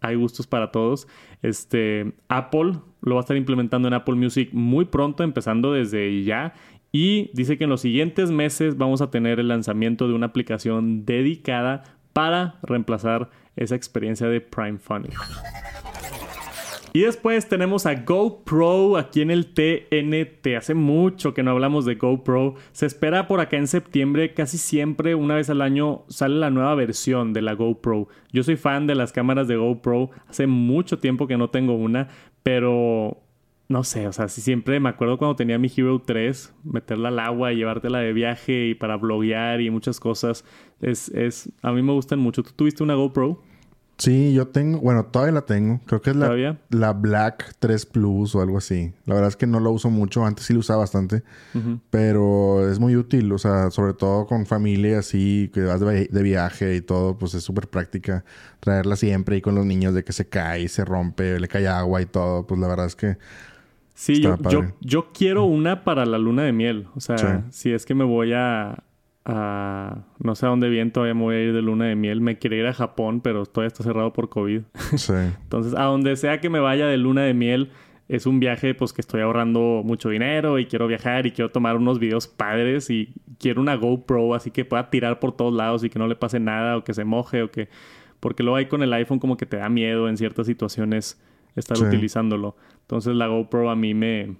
[0.00, 1.08] hay gustos para todos.
[1.42, 6.54] Este, Apple lo va a estar implementando en Apple Music muy pronto, empezando desde ya.
[6.92, 11.04] Y dice que en los siguientes meses vamos a tener el lanzamiento de una aplicación
[11.04, 15.14] dedicada para reemplazar esa experiencia de Prime Phonic.
[16.98, 20.56] Y después tenemos a GoPro aquí en el TNT.
[20.56, 22.56] Hace mucho que no hablamos de GoPro.
[22.72, 26.74] Se espera por acá en septiembre, casi siempre, una vez al año, sale la nueva
[26.74, 28.08] versión de la GoPro.
[28.32, 30.10] Yo soy fan de las cámaras de GoPro.
[30.26, 32.08] Hace mucho tiempo que no tengo una,
[32.42, 33.22] pero
[33.68, 37.20] no sé, o sea, si siempre me acuerdo cuando tenía mi Hero 3, meterla al
[37.20, 40.44] agua y llevártela de viaje y para bloguear y muchas cosas.
[40.80, 42.42] Es, es, a mí me gustan mucho.
[42.42, 43.40] ¿Tú tuviste una GoPro?
[43.98, 45.80] Sí, yo tengo, bueno, todavía la tengo.
[45.84, 48.92] Creo que es la, la Black 3 Plus o algo así.
[49.06, 50.24] La verdad es que no lo uso mucho.
[50.24, 51.24] Antes sí lo usaba bastante.
[51.90, 53.32] Pero es muy útil.
[53.32, 57.42] O sea, sobre todo con familia así, que vas de, viaje y todo, pues es
[57.42, 58.24] súper práctica.
[58.60, 62.00] Traerla siempre y con los niños de que se cae, se rompe, le cae agua
[62.00, 62.46] y todo.
[62.46, 63.16] Pues la verdad es que...
[63.94, 66.86] Sí, yo, yo, yo, quiero una para la luna de miel.
[66.94, 68.84] O sea, si es que me voy a,
[69.24, 72.20] no sé a dónde bien, todavía me voy a ir de luna de miel.
[72.20, 74.62] Me quiero ir a Japón, pero todavía está cerrado por COVID.
[74.96, 75.12] Sí.
[75.12, 77.70] Entonces, a donde sea que me vaya de luna de miel,
[78.08, 81.76] es un viaje pues que estoy ahorrando mucho dinero y quiero viajar y quiero tomar
[81.76, 85.90] unos videos padres y quiero una GoPro así que pueda tirar por todos lados y
[85.90, 87.68] que no le pase nada o que se moje o que...
[88.18, 91.22] Porque luego hay con el iPhone como que te da miedo en ciertas situaciones
[91.54, 92.56] estar utilizándolo.
[92.80, 94.36] Entonces la GoPro a mí me,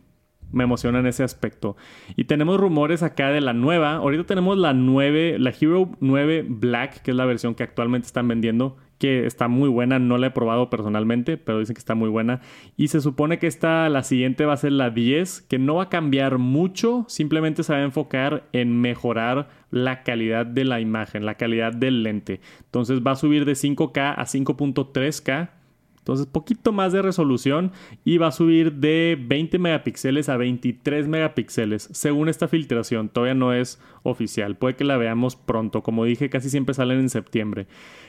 [0.53, 1.77] me emociona en ese aspecto.
[2.17, 3.97] Y tenemos rumores acá de la nueva.
[3.97, 8.29] Ahorita tenemos la 9, la Hero 9 Black, que es la versión que actualmente están
[8.29, 9.99] vendiendo, que está muy buena.
[9.99, 12.41] No la he probado personalmente, pero dicen que está muy buena.
[12.77, 15.85] Y se supone que esta, la siguiente va a ser la 10, que no va
[15.85, 21.27] a cambiar mucho, simplemente se va a enfocar en mejorar la calidad de la imagen,
[21.27, 22.41] la calidad del lente.
[22.65, 25.51] Entonces va a subir de 5K a 5.3K
[26.09, 27.71] entonces, poquito más de resolución
[28.03, 33.11] y va a subir de 20 megapíxeles a 23 megapíxeles, según esta filtración.
[33.11, 34.57] Todavía no es oficial.
[34.57, 35.83] Puede que la veamos pronto.
[35.83, 37.67] Como dije, casi siempre salen en septiembre.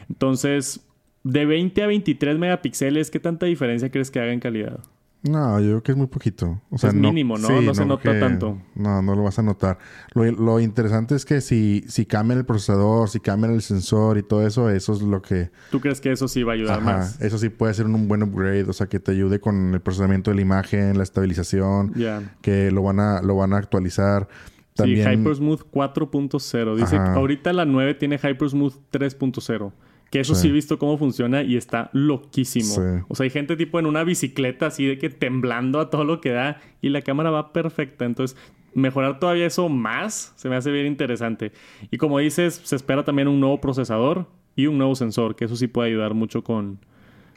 [0.07, 0.87] Entonces,
[1.25, 4.79] de 20 a 23 megapíxeles, ¿qué tanta diferencia crees que haga en calidad?
[5.21, 6.61] No, yo creo que es muy poquito.
[6.69, 7.61] O sea, es mínimo, ¿no?
[7.61, 8.57] no, se nota tanto.
[8.75, 9.77] No, no lo vas a notar.
[10.13, 14.47] Lo, interesante es que si, si cambia el procesador, si cambia el sensor y todo
[14.47, 15.51] eso, eso es lo que...
[15.71, 17.19] ¿Tú crees que eso sí va a ayudar más?
[17.21, 20.31] Eso sí puede ser un buen upgrade, o sea, que te ayude con el procesamiento
[20.31, 21.93] de la imagen, la estabilización,
[22.41, 24.29] que lo van a, lo van a actualizar.
[24.73, 25.05] También...
[25.05, 26.75] Sí, HyperSmooth 4.0.
[26.77, 29.73] Dice ahorita la 9 tiene HyperSmooth 3.0.
[30.09, 30.47] Que eso sí.
[30.47, 33.05] he visto cómo funciona y está loquísimo.
[33.09, 36.19] O sea, hay gente tipo en una bicicleta así de que temblando a todo lo
[36.19, 38.05] que da y la cámara va perfecta.
[38.05, 38.35] Entonces,
[38.73, 41.51] mejorar todavía eso más se me hace bien interesante.
[41.91, 45.55] Y como dices, se espera también un nuevo procesador y un nuevo sensor, que eso
[45.55, 46.79] sí puede ayudar mucho con...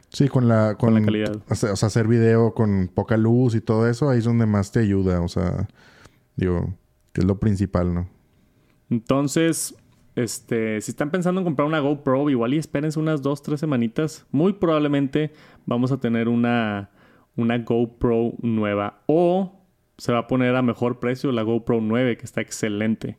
[0.09, 1.41] Sí, con la, con, la calidad.
[1.49, 4.79] O sea, hacer video con poca luz y todo eso, ahí es donde más te
[4.79, 5.21] ayuda.
[5.21, 5.67] O sea,
[6.35, 6.75] digo,
[7.13, 8.09] que es lo principal, ¿no?
[8.91, 9.75] Entonces,
[10.15, 14.27] este, si están pensando en comprar una GoPro, igual y espérense unas dos, tres semanitas.
[14.31, 15.31] Muy probablemente
[15.65, 16.91] vamos a tener una,
[17.35, 19.01] una GoPro nueva.
[19.07, 19.63] O
[19.97, 23.17] se va a poner a mejor precio la GoPro 9, que está excelente.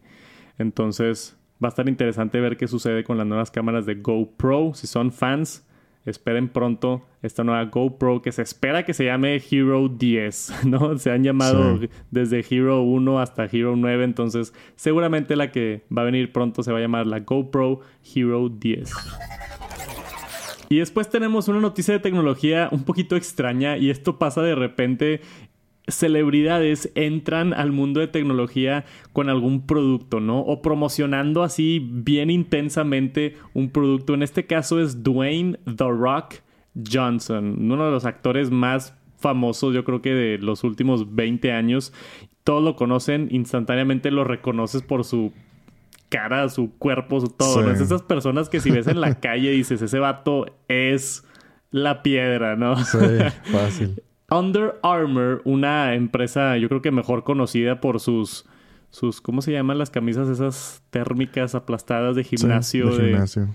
[0.59, 4.75] Entonces, va a estar interesante ver qué sucede con las nuevas cámaras de GoPro.
[4.75, 5.67] Si son fans,
[6.05, 10.99] esperen pronto esta nueva GoPro que se espera que se llame Hero 10, ¿no?
[10.99, 16.07] Se han llamado desde Hero 1 hasta Hero 9, entonces seguramente la que va a
[16.07, 17.81] venir pronto se va a llamar la GoPro
[18.15, 18.93] Hero 10.
[20.69, 25.21] Y después tenemos una noticia de tecnología un poquito extraña y esto pasa de repente
[25.87, 30.41] celebridades entran al mundo de tecnología con algún producto, ¿no?
[30.41, 34.15] O promocionando así bien intensamente un producto.
[34.15, 36.37] En este caso es Dwayne The Rock
[36.91, 38.95] Johnson, uno de los actores más
[39.25, 41.93] famosos yo creo que de los últimos 20 años.
[42.45, 45.33] Todos lo conocen, instantáneamente lo reconoces por su
[46.11, 47.71] cara, su cuerpo, su todo.
[47.71, 51.25] Es esas personas que si ves en la calle dices, ese vato es
[51.71, 52.77] la piedra, ¿no?
[52.77, 52.99] Sí,
[53.51, 54.03] fácil.
[54.31, 58.47] Under Armour, una empresa yo creo que mejor conocida por sus,
[58.91, 62.97] sus ¿cómo se llaman las camisas esas térmicas aplastadas de gimnasio?
[62.97, 63.49] de gimnasio.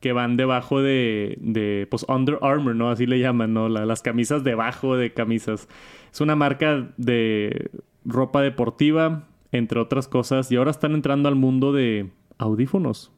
[0.00, 2.90] que van debajo de, de, pues Under Armour, ¿no?
[2.90, 3.68] Así le llaman, ¿no?
[3.68, 5.68] las camisas debajo de camisas.
[6.12, 7.70] Es una marca de
[8.04, 13.10] ropa deportiva, entre otras cosas, y ahora están entrando al mundo de audífonos.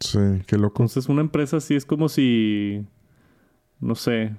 [0.00, 0.82] Sí, qué loco.
[0.82, 2.84] Entonces una empresa así es como si,
[3.80, 4.34] no sé,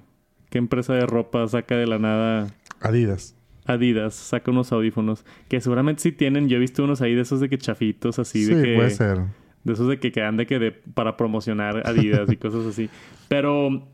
[0.50, 2.48] ¿Qué empresa de ropa saca de la nada?
[2.80, 3.34] Adidas.
[3.66, 6.48] Adidas saca unos audífonos que seguramente sí tienen.
[6.48, 8.90] Yo he visto unos ahí de esos de que chafitos así sí, de que puede
[8.90, 9.18] ser.
[9.64, 12.88] De esos de que quedan de que de, para promocionar Adidas y cosas así.
[13.28, 13.86] Pero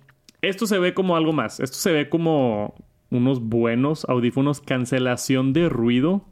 [0.42, 1.58] esto se ve como algo más.
[1.58, 2.74] Esto se ve como
[3.10, 6.24] unos buenos audífonos cancelación de ruido.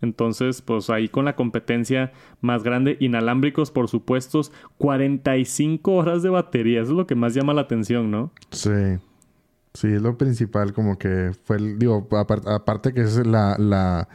[0.00, 4.40] Entonces, pues ahí con la competencia más grande, inalámbricos por supuesto,
[4.78, 8.30] 45 horas de batería, eso es lo que más llama la atención, ¿no?
[8.50, 8.70] Sí.
[9.74, 14.08] Sí, es lo principal, como que fue el, digo, aparte que es la, la,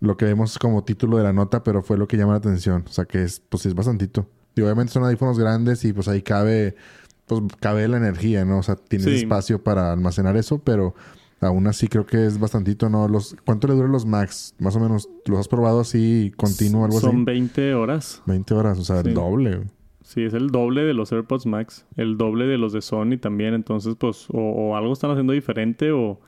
[0.00, 2.84] lo que vemos como título de la nota, pero fue lo que llama la atención.
[2.86, 4.28] O sea que es, pues es bastantito.
[4.54, 6.76] Y obviamente son audífonos grandes y pues ahí cabe,
[7.26, 8.58] pues cabe la energía, ¿no?
[8.58, 10.94] O sea, tienes espacio para almacenar eso, pero
[11.40, 13.08] aún así creo que es bastantito, ¿no?
[13.08, 14.54] Los, ¿Cuánto le duran los Max?
[14.58, 17.06] Más o menos, ¿los has probado así continuo algo así?
[17.06, 18.22] Son 20 horas.
[18.26, 19.62] 20 horas, o sea, el doble.
[20.14, 23.52] Sí, es el doble de los AirPods Max, el doble de los de Sony también,
[23.52, 26.20] entonces pues o, o algo están haciendo diferente o,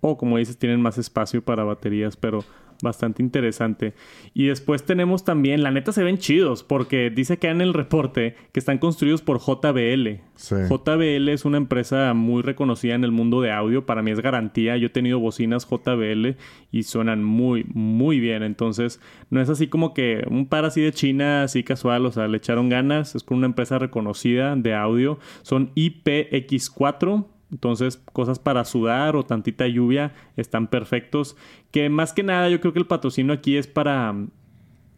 [0.00, 2.44] o como dices tienen más espacio para baterías, pero
[2.82, 3.94] bastante interesante.
[4.34, 8.36] Y después tenemos también, la neta se ven chidos, porque dice que en el reporte
[8.52, 10.20] que están construidos por JBL.
[10.36, 14.76] JBL es una empresa muy reconocida en el mundo de audio, para mí es garantía.
[14.76, 16.36] Yo he tenido bocinas JBL
[16.70, 18.42] y suenan muy, muy bien.
[18.42, 22.28] Entonces, no es así como que un par así de China, así casual, o sea,
[22.28, 23.14] le echaron ganas.
[23.14, 25.18] Es con una empresa reconocida de audio.
[25.42, 31.36] Son IPX4 entonces, cosas para sudar o tantita lluvia están perfectos.
[31.70, 34.30] Que más que nada, yo creo que el patrocinio aquí es para mm,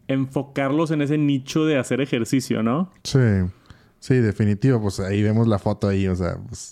[0.07, 2.89] enfocarlos en ese nicho de hacer ejercicio, ¿no?
[3.03, 3.19] Sí,
[3.99, 4.81] sí, definitivo.
[4.81, 6.71] Pues ahí vemos la foto ahí, o sea, pues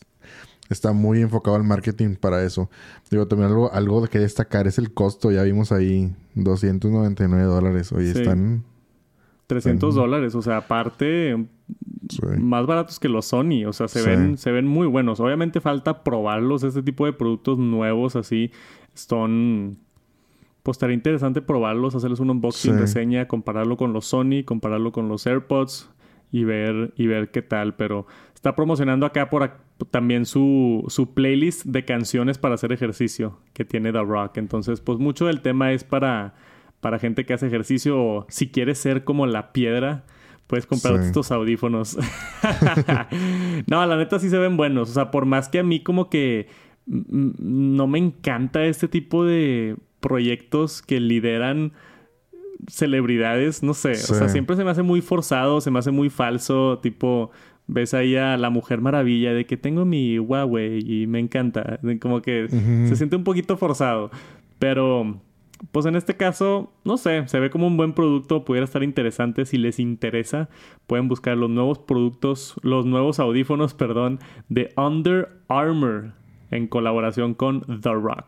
[0.70, 2.70] está muy enfocado al marketing para eso.
[3.12, 5.32] Digo, también algo, algo que destacar es el costo.
[5.32, 7.92] Ya vimos ahí 299 dólares.
[7.92, 8.64] Oye, están
[9.54, 10.36] 300 dólares.
[10.36, 11.46] O sea, aparte,
[12.40, 13.66] más baratos que los Sony.
[13.68, 15.20] O sea, se, ven, se ven muy buenos.
[15.20, 16.64] Obviamente falta probarlos.
[16.64, 18.52] Este tipo de productos nuevos así
[18.94, 19.78] son...
[20.64, 25.28] Pues estaría interesante probarlos, hacerles un unboxing, reseña, compararlo con los Sony, compararlo con los
[25.28, 25.90] AirPods
[26.32, 27.76] y ver, y ver qué tal.
[27.76, 29.52] Pero está promocionando acá por
[29.92, 34.38] también su, su playlist de canciones para hacer ejercicio que tiene The Rock.
[34.38, 36.34] Entonces, pues mucho del tema es para
[36.84, 40.04] para gente que hace ejercicio o si quieres ser como la piedra,
[40.48, 41.98] puedes comprar estos audífonos.
[43.68, 44.92] no, la neta sí se ven buenos.
[44.92, 46.48] O sea, por más que a mí como que
[46.86, 51.72] no me encanta este tipo de proyectos que lideran
[52.68, 53.92] celebridades, no sé.
[53.92, 57.32] O sea, siempre se me hace muy forzado, se me hace muy falso, tipo...
[57.66, 61.80] Ves ahí a la Mujer Maravilla de que tengo mi Huawei y me encanta.
[62.02, 64.12] Como que se siente un poquito forzado.
[64.60, 65.22] Pero
[65.72, 69.46] pues en este caso, no sé, se ve como un buen producto, pudiera estar interesante
[69.46, 70.50] si les interesa.
[70.88, 76.12] Pueden buscar los nuevos productos, los nuevos audífonos, perdón, de Under Armour
[76.52, 78.26] en colaboración con The Rock.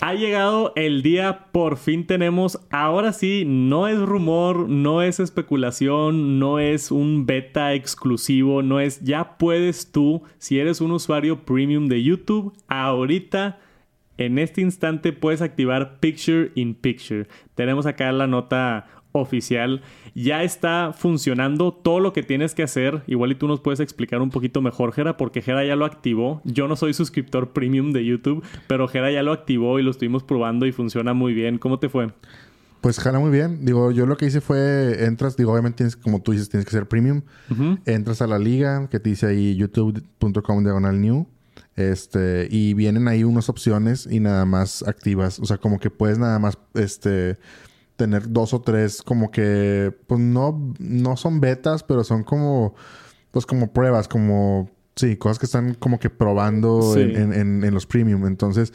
[0.00, 6.38] Ha llegado el día, por fin tenemos, ahora sí, no es rumor, no es especulación,
[6.38, 11.88] no es un beta exclusivo, no es, ya puedes tú, si eres un usuario premium
[11.88, 13.58] de YouTube, ahorita
[14.18, 17.26] en este instante puedes activar Picture in Picture.
[17.54, 19.82] Tenemos acá la nota oficial.
[20.14, 23.02] Ya está funcionando todo lo que tienes que hacer.
[23.06, 26.42] Igual y tú nos puedes explicar un poquito mejor, Jera, porque Jera ya lo activó.
[26.44, 30.22] Yo no soy suscriptor premium de YouTube, pero Jera ya lo activó y lo estuvimos
[30.24, 31.58] probando y funciona muy bien.
[31.58, 32.08] ¿Cómo te fue?
[32.80, 33.64] Pues jala muy bien.
[33.64, 36.70] Digo, yo lo que hice fue, entras, digo, obviamente tienes, como tú dices, tienes que
[36.70, 37.22] ser premium.
[37.86, 41.26] Entras a la liga que te dice ahí youtube.com diagonal new.
[41.78, 45.38] Este, y vienen ahí unas opciones y nada más activas.
[45.38, 47.38] O sea, como que puedes nada más, este,
[47.94, 52.74] tener dos o tres, como que, pues no, no son betas, pero son como,
[53.30, 58.26] pues como pruebas, como Sí, cosas que están como que probando en, los premium.
[58.26, 58.72] Entonces,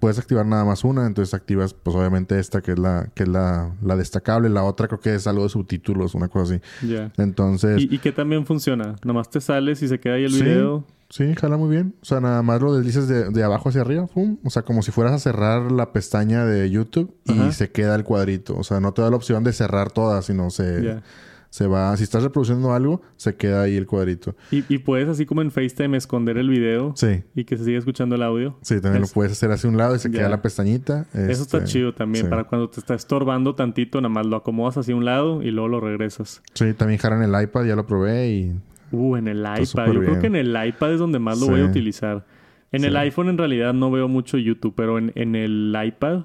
[0.00, 1.06] puedes activar nada más una.
[1.06, 4.48] Entonces activas, pues obviamente esta que es la, que es la, destacable.
[4.48, 6.86] La otra creo que es algo de subtítulos, una cosa así.
[6.88, 7.12] Ya.
[7.18, 7.82] Entonces.
[7.82, 8.96] ¿Y, qué también funciona?
[9.04, 10.86] Nada más te sales y se queda ahí el video.
[11.10, 11.94] Sí, jala muy bien.
[12.00, 14.06] O sea, nada más lo deslizas de, abajo hacia arriba.
[14.06, 14.38] ¡pum!
[14.44, 18.04] O sea, como si fueras a cerrar la pestaña de YouTube y se queda el
[18.04, 18.56] cuadrito.
[18.56, 21.02] O sea, no te da la opción de cerrar todas, sino se
[21.50, 24.36] se va, si estás reproduciendo algo, se queda ahí el cuadrito.
[24.50, 26.92] ¿Y, puedes así como en FaceTime esconder el video.
[26.94, 27.22] Sí.
[27.34, 28.58] Y que se siga escuchando el audio.
[28.62, 31.06] Sí, también lo puedes hacer hacia un lado y se queda la pestañita.
[31.12, 32.28] Eso está este, chido también.
[32.28, 35.68] Para cuando te está estorbando tantito, nada más lo acomodas hacia un lado y luego
[35.68, 36.42] lo regresas.
[36.54, 38.60] Sí, también jalan el iPad, ya lo probé y...
[38.90, 39.92] Uh, en el iPad.
[39.92, 42.24] Yo creo que en el iPad es donde más lo voy a utilizar.
[42.72, 46.24] En el iPhone en realidad no veo mucho YouTube, pero en, en el iPad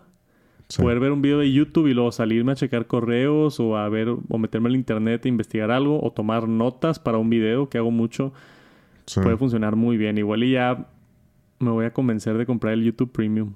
[0.77, 4.09] Poder ver un video de YouTube y luego salirme a checar correos o a ver
[4.09, 7.91] o meterme al internet e investigar algo o tomar notas para un video que hago
[7.91, 8.33] mucho.
[9.15, 10.17] Puede funcionar muy bien.
[10.17, 10.87] Igual y ya
[11.59, 13.53] me voy a convencer de comprar el YouTube Premium.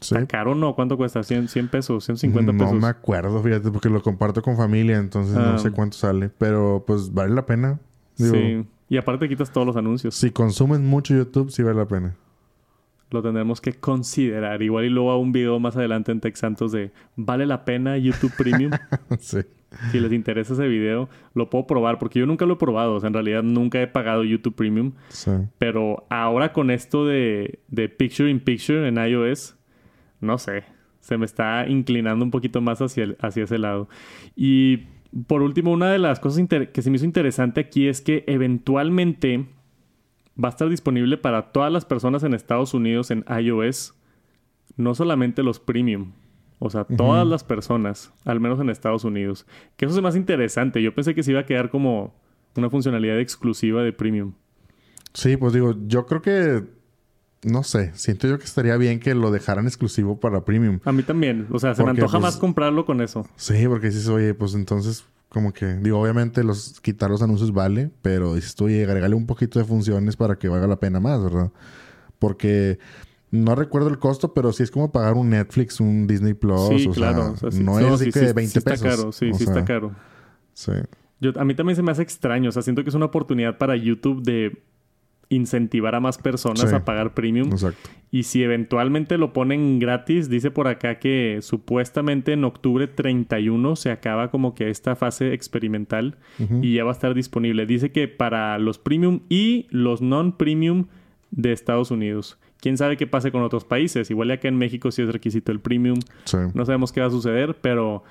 [0.00, 0.74] ¿Está caro no?
[0.74, 1.20] ¿Cuánto cuesta?
[1.20, 2.08] ¿100, 100 pesos?
[2.08, 2.74] ¿150 pesos?
[2.74, 5.58] No me acuerdo, fíjate, porque lo comparto con familia, entonces no ah.
[5.58, 6.28] sé cuánto sale.
[6.28, 7.80] Pero pues vale la pena.
[8.14, 8.64] sí.
[8.88, 10.14] Y aparte quitas todos los anuncios.
[10.14, 12.14] Si consumes mucho YouTube, sí vale la pena.
[13.10, 14.62] Lo tendremos que considerar.
[14.62, 17.96] Igual y luego a un video más adelante en Tech Santos de ¿vale la pena
[17.98, 18.72] YouTube Premium?
[19.20, 19.38] sí.
[19.90, 22.94] Si les interesa ese video, lo puedo probar porque yo nunca lo he probado.
[22.94, 24.92] O sea, en realidad nunca he pagado YouTube Premium.
[25.08, 25.30] Sí.
[25.58, 29.56] Pero ahora con esto de, de Picture in Picture en iOS,
[30.20, 30.64] no sé.
[31.00, 33.88] Se me está inclinando un poquito más hacia, hacia ese lado.
[34.34, 34.86] Y
[35.26, 39.46] por último, una de las cosas que se me hizo interesante aquí es que eventualmente
[40.42, 43.94] va a estar disponible para todas las personas en Estados Unidos en iOS,
[44.76, 46.12] no solamente los premium.
[46.58, 49.46] O sea, todas las personas, al menos en Estados Unidos.
[49.76, 50.82] Que eso es más interesante.
[50.82, 52.14] Yo pensé que se iba a quedar como
[52.56, 54.32] una funcionalidad exclusiva de premium.
[55.12, 56.64] Sí, pues digo, yo creo que
[57.46, 60.80] no sé, siento yo que estaría bien que lo dejaran exclusivo para premium.
[60.84, 63.26] A mí también, o sea, se me antoja más pues, comprarlo con eso.
[63.36, 67.90] Sí, porque dices, oye, pues entonces, como que, digo, obviamente los quitar los anuncios vale,
[68.02, 71.22] pero dices tú, oye, agregale un poquito de funciones para que valga la pena más,
[71.22, 71.50] ¿verdad?
[72.18, 72.78] Porque
[73.30, 76.68] no recuerdo el costo, pero sí es como pagar un Netflix, un Disney Plus.
[76.68, 77.34] Sí, claro.
[77.60, 78.84] no, es así que 20 pesos.
[78.84, 79.92] Está caro, sí, sí está caro.
[80.54, 80.72] Sí.
[81.20, 82.48] Yo, a mí también se me hace extraño.
[82.48, 84.62] O sea, siento que es una oportunidad para YouTube de
[85.28, 87.50] incentivar a más personas a pagar premium.
[87.50, 87.90] Exacto.
[88.10, 93.90] Y si eventualmente lo ponen gratis, dice por acá que supuestamente en octubre 31 se
[93.90, 96.16] acaba como que esta fase experimental
[96.62, 97.66] y ya va a estar disponible.
[97.66, 100.86] Dice que para los premium y los non-premium
[101.30, 102.38] de Estados Unidos.
[102.60, 104.10] Quién sabe qué pase con otros países.
[104.10, 105.98] Igual ya que en México sí es requisito el premium.
[106.54, 108.04] No sabemos qué va a suceder, pero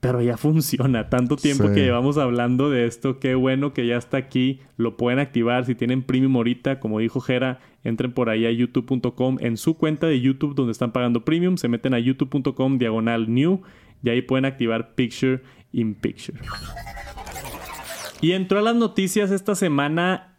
[0.00, 1.10] pero ya funciona.
[1.10, 4.60] Tanto tiempo que llevamos hablando de esto, qué bueno que ya está aquí.
[4.76, 9.36] Lo pueden activar si tienen premium ahorita, como dijo Jera, entren por ahí a youtube.com
[9.40, 13.60] en su cuenta de YouTube donde están pagando premium, se meten a youtube.com diagonal new
[14.02, 15.42] y ahí pueden activar Picture
[15.72, 16.38] in Picture.
[18.22, 20.34] Y entró a las noticias esta semana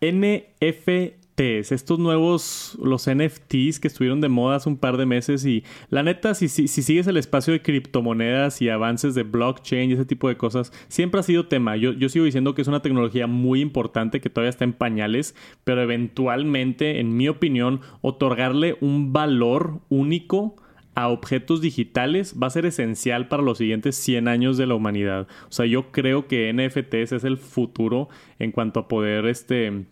[1.31, 5.63] NFT estos nuevos, los NFTs que estuvieron de moda hace un par de meses y
[5.89, 10.05] la neta, si, si, sigues el espacio de criptomonedas y avances de blockchain y ese
[10.05, 11.75] tipo de cosas, siempre ha sido tema.
[11.77, 15.35] Yo, yo sigo diciendo que es una tecnología muy importante que todavía está en pañales,
[15.63, 20.55] pero eventualmente, en mi opinión, otorgarle un valor único
[20.93, 25.27] a objetos digitales va a ser esencial para los siguientes 100 años de la humanidad.
[25.47, 28.09] O sea, yo creo que NFTs es el futuro
[28.39, 29.85] en cuanto a poder este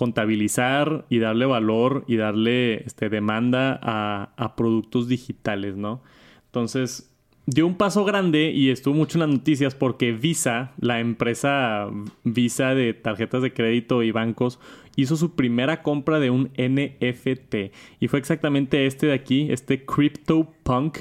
[0.00, 6.02] contabilizar y darle valor y darle este, demanda a, productos digitales, ¿no?
[6.46, 11.90] Entonces, dio un paso grande y estuvo mucho en las noticias porque Visa, la empresa
[12.24, 14.58] Visa de tarjetas de crédito y bancos,
[14.96, 17.54] hizo su primera compra de un NFT.
[18.00, 20.96] Y fue exactamente este de aquí, este CryptoPunk,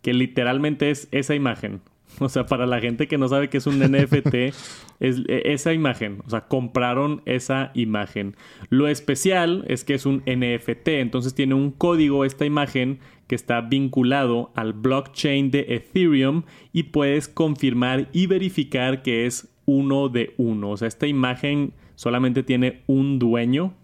[0.00, 1.82] que literalmente es esa imagen.
[2.20, 4.34] O sea, para la gente que no sabe qué es un NFT,
[5.00, 6.20] es e, esa imagen.
[6.26, 8.36] O sea, compraron esa imagen.
[8.68, 13.60] Lo especial es que es un NFT, entonces tiene un código esta imagen que está
[13.60, 20.70] vinculado al blockchain de Ethereum y puedes confirmar y verificar que es uno de uno.
[20.70, 23.74] O sea, esta imagen solamente tiene un dueño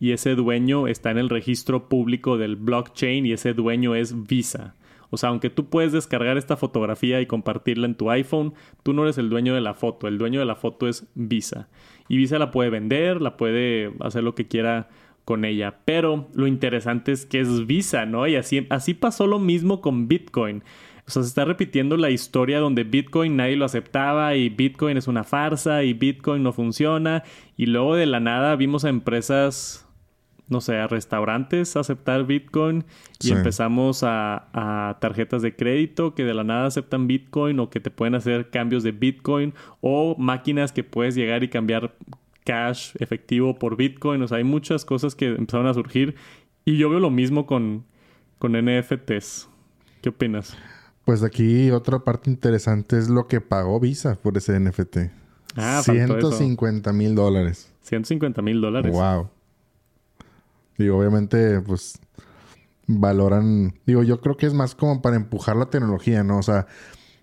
[0.00, 4.74] y ese dueño está en el registro público del blockchain y ese dueño es Visa.
[5.10, 9.02] O sea, aunque tú puedes descargar esta fotografía y compartirla en tu iPhone, tú no
[9.02, 10.08] eres el dueño de la foto.
[10.08, 11.68] El dueño de la foto es Visa.
[12.08, 14.88] Y Visa la puede vender, la puede hacer lo que quiera
[15.24, 15.80] con ella.
[15.84, 18.26] Pero lo interesante es que es Visa, ¿no?
[18.26, 20.62] Y así, así pasó lo mismo con Bitcoin.
[21.06, 25.06] O sea, se está repitiendo la historia donde Bitcoin nadie lo aceptaba y Bitcoin es
[25.06, 27.22] una farsa y Bitcoin no funciona.
[27.56, 29.85] Y luego de la nada vimos a empresas
[30.48, 32.84] no sé, a restaurantes a aceptar Bitcoin
[33.20, 37.90] y empezamos a, tarjetas de crédito que de la nada aceptan Bitcoin o que te
[37.90, 41.94] pueden hacer cambios de Bitcoin o máquinas que puedes llegar y cambiar
[42.44, 44.22] cash efectivo por Bitcoin.
[44.22, 46.14] O sea, hay muchas cosas que empezaron a surgir
[46.64, 47.84] y yo veo lo mismo con,
[48.38, 49.48] con NFTs.
[50.00, 50.56] ¿Qué opinas?
[51.04, 54.98] Pues aquí otra parte interesante es lo que pagó Visa por ese NFT.
[55.56, 57.72] Ah, 150 mil dólares.
[57.82, 58.92] 150 mil dólares.
[58.92, 59.28] Wow.
[60.78, 61.98] Digo, obviamente, pues
[62.86, 63.74] valoran.
[63.86, 66.38] Digo, yo creo que es más como para empujar la tecnología, ¿no?
[66.38, 66.66] O sea,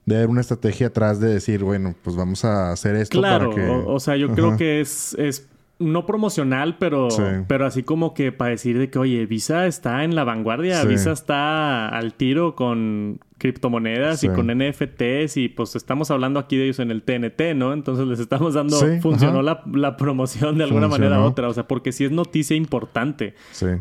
[0.05, 3.63] de haber una estrategia atrás de decir, bueno, pues vamos a hacer esto claro, para
[3.63, 3.69] que...
[3.69, 5.47] o, o, sea, yo creo que es, es
[5.79, 7.07] no promocional, pero,
[7.47, 11.11] pero así como que para decir de que, oye, Visa está en la vanguardia, Visa
[11.11, 16.79] está al tiro con criptomonedas y con NFTs y pues estamos hablando aquí de ellos
[16.79, 17.73] en el TNT, ¿no?
[17.73, 21.91] Entonces les estamos dando, funcionó la, promoción de alguna manera u otra, o sea, porque
[21.91, 23.33] sí es noticia importante.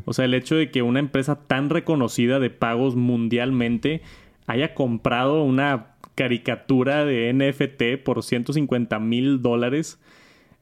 [0.05, 4.03] O sea, el hecho de que una empresa tan reconocida de pagos mundialmente
[4.47, 10.01] haya comprado una caricatura de NFT por 150 mil dólares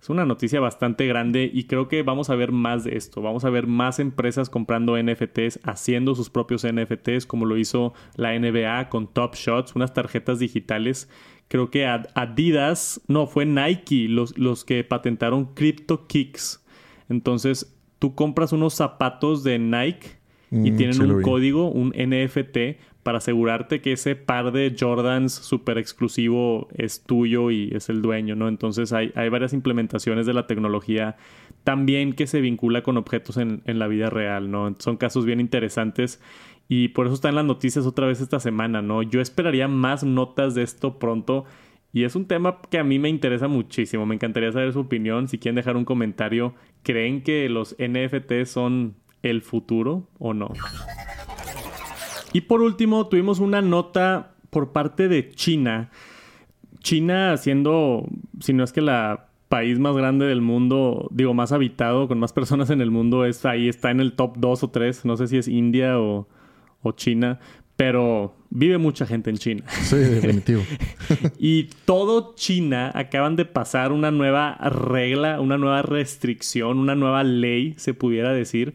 [0.01, 3.21] es una noticia bastante grande y creo que vamos a ver más de esto.
[3.21, 8.39] Vamos a ver más empresas comprando NFTs, haciendo sus propios NFTs, como lo hizo la
[8.39, 11.11] NBA con Top Shots, unas tarjetas digitales.
[11.49, 16.65] Creo que Adidas, no, fue Nike los, los que patentaron Crypto Kicks.
[17.11, 20.19] Entonces, tú compras unos zapatos de Nike
[20.51, 25.79] y mm, tienen un código, un NFT, para asegurarte que ese par de Jordans súper
[25.79, 28.49] exclusivo es tuyo y es el dueño, ¿no?
[28.49, 31.17] Entonces hay, hay, varias implementaciones de la tecnología
[31.65, 34.75] también que se vincula con objetos en, en, la vida real, ¿no?
[34.79, 36.21] Son casos bien interesantes
[36.69, 39.03] y por eso están las noticias otra vez esta semana, ¿no?
[39.03, 41.45] Yo esperaría más notas de esto pronto.
[41.93, 44.07] Y es un tema que a mí me interesa muchísimo.
[44.07, 45.27] Me encantaría saber su opinión.
[45.27, 50.53] Si quieren dejar un comentario, ¿creen que los NFT son el futuro o no?
[52.33, 55.91] Y por último, tuvimos una nota por parte de China.
[56.81, 58.07] China siendo,
[58.41, 62.33] si no es que la país más grande del mundo, digo, más habitado, con más
[62.33, 65.05] personas en el mundo, es ahí, está en el top 2 o 3.
[65.05, 66.29] No sé si es India o,
[66.83, 67.41] o China,
[67.75, 69.65] pero vive mucha gente en China.
[69.69, 70.63] Sí, definitivo.
[71.39, 77.75] y todo China acaban de pasar una nueva regla, una nueva restricción, una nueva ley,
[77.77, 78.75] se pudiera decir,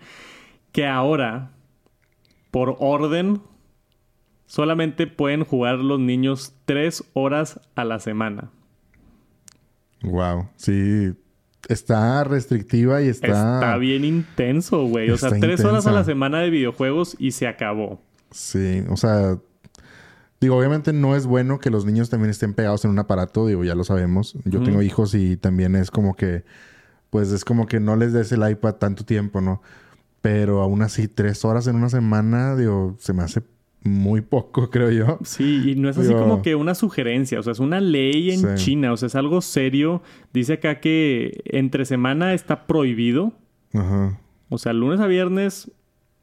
[0.74, 1.52] que ahora
[2.56, 3.42] por orden,
[4.46, 8.50] solamente pueden jugar los niños tres horas a la semana.
[10.02, 11.14] Wow, sí.
[11.68, 13.56] Está restrictiva y está.
[13.56, 15.10] Está bien intenso, güey.
[15.10, 18.00] O sea, tres horas a la semana de videojuegos y se acabó.
[18.32, 19.38] Sí, o sea.
[20.40, 23.66] Digo, obviamente no es bueno que los niños también estén pegados en un aparato, digo,
[23.66, 24.38] ya lo sabemos.
[24.46, 26.46] Yo tengo hijos y también es como que,
[27.10, 29.62] pues es como que no les des el iPad tanto tiempo, ¿no?
[30.26, 33.44] Pero aún así, tres horas en una semana, digo, se me hace
[33.84, 35.20] muy poco, creo yo.
[35.24, 38.56] Sí, y no es así como que una sugerencia, o sea, es una ley en
[38.56, 40.02] China, o sea, es algo serio.
[40.34, 43.34] Dice acá que entre semana está prohibido.
[43.72, 44.20] Ajá.
[44.50, 45.72] O sea, lunes a viernes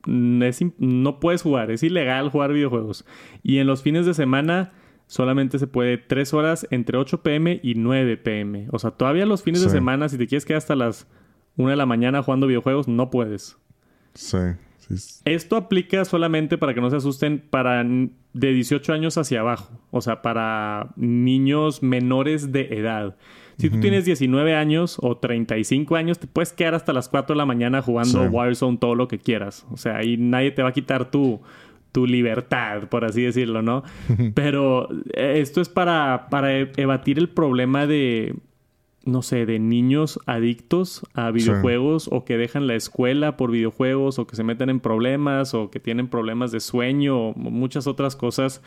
[0.05, 3.05] no puedes jugar, es ilegal jugar videojuegos.
[3.45, 4.73] Y en los fines de semana
[5.07, 8.67] solamente se puede tres horas entre 8 pm y 9 pm.
[8.73, 11.07] O sea, todavía los fines de semana, si te quieres quedar hasta las
[11.57, 13.62] 1 de la mañana jugando videojuegos, no puedes.
[14.15, 14.39] Sí,
[15.25, 20.01] Esto aplica solamente para que no se asusten para de 18 años hacia abajo, o
[20.01, 23.17] sea, para niños menores de edad.
[23.59, 27.39] Si tú tienes 19 años o 35 años, te puedes quedar hasta las 4 de
[27.39, 29.67] la mañana jugando Warzone todo lo que quieras.
[29.71, 31.41] O sea, ahí nadie te va a quitar tu,
[31.93, 33.85] tu libertad, por así decirlo, ¿no?
[34.35, 38.35] Pero eh, esto es para, para e, evadir el problema de
[39.05, 44.27] no sé, de niños adictos a videojuegos o que dejan la escuela por videojuegos o
[44.27, 48.63] que se meten en problemas o que tienen problemas de sueño o muchas otras cosas.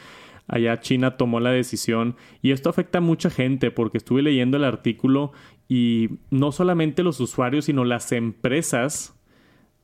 [0.47, 4.63] Allá China tomó la decisión y esto afecta a mucha gente porque estuve leyendo el
[4.63, 5.31] artículo
[5.67, 9.15] y no solamente los usuarios sino las empresas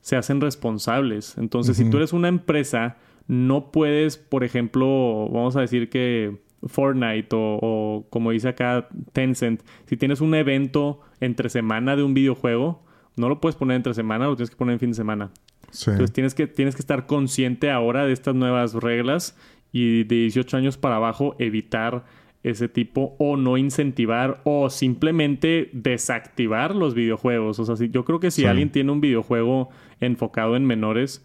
[0.00, 1.38] se hacen responsables.
[1.38, 2.96] Entonces, si tú eres una empresa,
[3.28, 9.96] no puedes, por ejemplo, vamos a decir que Fortnite o, como dice acá Tencent, si
[9.96, 12.84] tienes un evento entre semana de un videojuego,
[13.16, 15.30] no lo puedes poner entre semana, lo tienes que poner en fin de semana.
[15.62, 19.36] Entonces tienes que, tienes que estar consciente ahora de estas nuevas reglas
[19.72, 22.04] y de 18 años para abajo evitar
[22.42, 27.58] ese tipo o no incentivar o simplemente desactivar los videojuegos.
[27.58, 31.24] O sea, yo creo que si alguien tiene un videojuego enfocado en menores,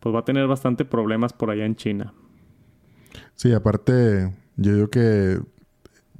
[0.00, 2.14] pues va a tener bastante problemas por allá en China.
[3.34, 5.40] Sí, aparte, yo digo que,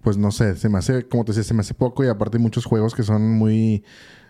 [0.02, 2.36] pues no sé, se me hace, como te decía, se me hace poco y aparte
[2.36, 3.84] hay muchos juegos que son muy,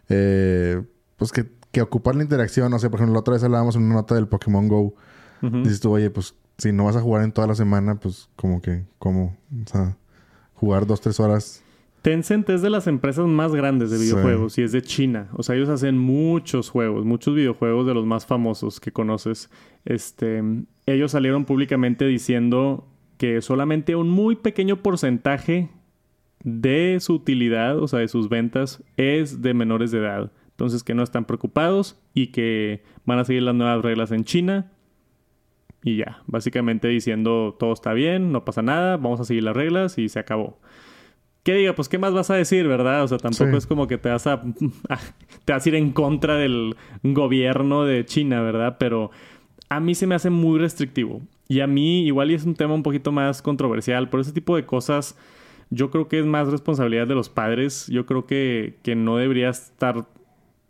[0.09, 0.83] eh,
[1.17, 2.71] pues que, que ocupan la interacción.
[2.71, 4.95] No sé, por ejemplo, la otra vez hablábamos en una nota del Pokémon Go.
[5.41, 8.63] Dices tú, oye, pues si no vas a jugar en toda la semana, pues como
[8.63, 9.97] que, como, o sea,
[10.55, 11.65] jugar dos, tres horas.
[12.03, 15.29] Tencent es de las empresas más grandes de videojuegos y es de China.
[15.33, 19.51] O sea, ellos hacen muchos juegos, muchos videojuegos de los más famosos que conoces.
[19.85, 20.43] Este,
[20.87, 22.87] ellos salieron públicamente diciendo
[23.23, 25.69] que solamente un muy pequeño porcentaje
[26.43, 30.33] de su utilidad, o sea, de sus ventas, es de menores de edad.
[30.51, 34.73] Entonces, que no están preocupados y que van a seguir las nuevas reglas en China.
[35.85, 39.99] Y ya, básicamente diciendo todo está bien, no pasa nada, vamos a seguir las reglas
[39.99, 40.59] y se acabó.
[41.45, 41.77] ¿Qué diga?
[41.77, 43.05] Pues, ¿qué más vas a decir, verdad?
[43.05, 44.43] O sea, tampoco es como que te vas a,
[45.45, 48.79] te vas a ir en contra del gobierno de China, ¿verdad?
[48.81, 49.13] Pero
[49.69, 51.23] a mí se me hace muy restrictivo.
[51.53, 54.57] Y a mí, igual y es un tema un poquito más controversial, por ese tipo
[54.57, 55.19] de cosas,
[55.69, 57.89] yo creo que es más responsabilidad de los padres.
[57.89, 60.07] Yo creo que, que no debería estar,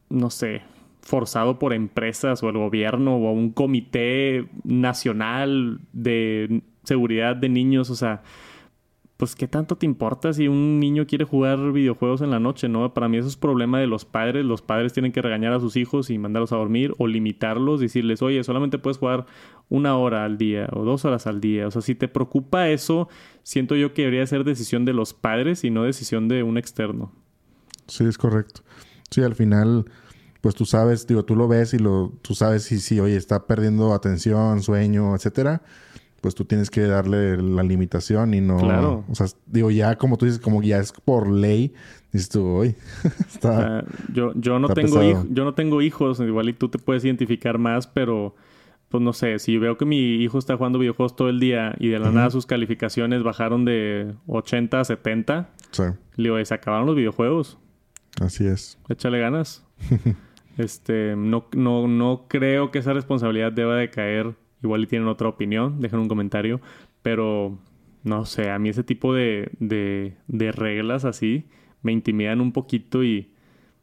[0.09, 0.63] no sé,
[1.01, 7.89] forzado por empresas o el gobierno o un comité nacional de seguridad de niños.
[7.89, 8.25] O sea,
[9.23, 12.93] pues qué tanto te importa si un niño quiere jugar videojuegos en la noche, ¿no?
[12.93, 14.45] Para mí eso es problema de los padres.
[14.45, 18.21] Los padres tienen que regañar a sus hijos y mandarlos a dormir o limitarlos, decirles,
[18.21, 19.27] oye, solamente puedes jugar
[19.69, 21.69] una hora al día o dos horas al día.
[21.69, 23.09] O sea, si te preocupa eso,
[23.45, 27.13] siento yo que debería ser decisión de los padres y no decisión de un externo.
[27.87, 28.63] Sí, es correcto.
[29.09, 29.85] Sí, al final,
[30.41, 33.47] pues tú sabes, digo, tú lo ves y lo, tú sabes si, si, oye, está
[33.47, 35.63] perdiendo atención, sueño, etcétera
[36.23, 38.57] pues tú tienes que darle la limitación y no.
[38.57, 39.05] Claro.
[39.11, 41.75] O sea, digo, ya como tú dices, como ya es por ley,
[42.13, 42.77] dices tú, hoy
[43.29, 43.85] está.
[44.15, 47.89] yo, yo, no tengo yo no tengo hijos, igual y tú te puedes identificar más,
[47.89, 48.37] pero
[48.89, 51.89] pues no sé, si veo que mi hijo está jugando videojuegos todo el día y
[51.89, 55.83] de la nada sus calificaciones bajaron de 80 a 70, sí.
[56.15, 57.59] le digo, se acabaron los videojuegos.
[58.21, 58.79] Así es.
[58.89, 59.67] Échale ganas.
[60.57, 65.29] este, no, no, no creo que esa responsabilidad deba de caer Igual y tienen otra
[65.29, 66.61] opinión, dejen un comentario.
[67.03, 67.59] Pero
[68.05, 71.47] no sé, a mí ese tipo de, de, de reglas así
[71.83, 73.33] me intimidan un poquito y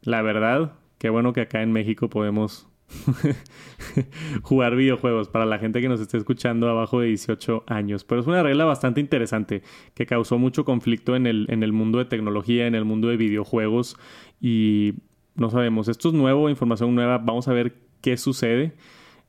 [0.02, 2.70] la verdad, qué bueno que acá en México podemos
[4.42, 8.04] jugar videojuegos para la gente que nos esté escuchando abajo de 18 años.
[8.04, 9.62] Pero es una regla bastante interesante
[9.94, 13.16] que causó mucho conflicto en el, en el mundo de tecnología, en el mundo de
[13.16, 13.96] videojuegos
[14.40, 14.94] y
[15.36, 18.74] no sabemos, esto es nuevo, información nueva, vamos a ver qué sucede.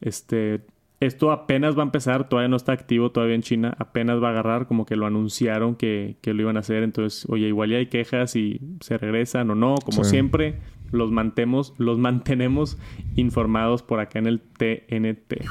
[0.02, 0.62] Este,
[1.02, 4.32] esto apenas va a empezar, todavía no está activo todavía en China, apenas va a
[4.32, 7.78] agarrar, como que lo anunciaron que, que lo iban a hacer, entonces, oye, igual ya
[7.78, 10.60] hay quejas y se regresan o no, como siempre,
[10.91, 12.78] los mantemos, los mantenemos
[13.16, 15.43] informados por acá en el TNT.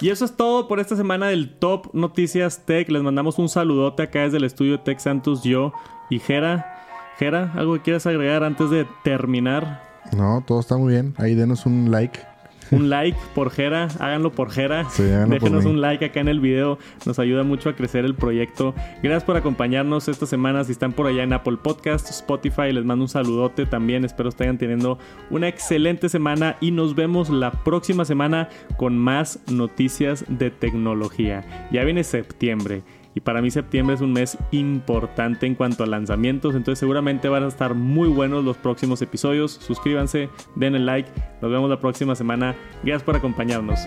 [0.00, 2.88] Y eso es todo por esta semana del Top Noticias Tech.
[2.90, 5.72] Les mandamos un saludote acá desde el estudio Tech Santos, yo
[6.10, 6.86] y Jera.
[7.18, 9.82] Jera, ¿algo que quieras agregar antes de terminar?
[10.16, 11.14] No, todo está muy bien.
[11.18, 12.31] Ahí denos un like
[12.72, 14.86] un like por Jera, háganlo por Jera.
[15.28, 18.74] Déjenos un like acá en el video, nos ayuda mucho a crecer el proyecto.
[19.02, 20.64] Gracias por acompañarnos esta semana.
[20.64, 24.04] Si están por allá en Apple Podcast, Spotify, les mando un saludote también.
[24.04, 24.98] Espero estén teniendo
[25.30, 31.68] una excelente semana y nos vemos la próxima semana con más noticias de tecnología.
[31.70, 32.82] Ya viene septiembre.
[33.14, 37.44] Y para mí septiembre es un mes importante en cuanto a lanzamientos, entonces seguramente van
[37.44, 39.52] a estar muy buenos los próximos episodios.
[39.52, 41.10] Suscríbanse, den el like,
[41.40, 42.54] nos vemos la próxima semana.
[42.82, 43.80] Gracias por acompañarnos.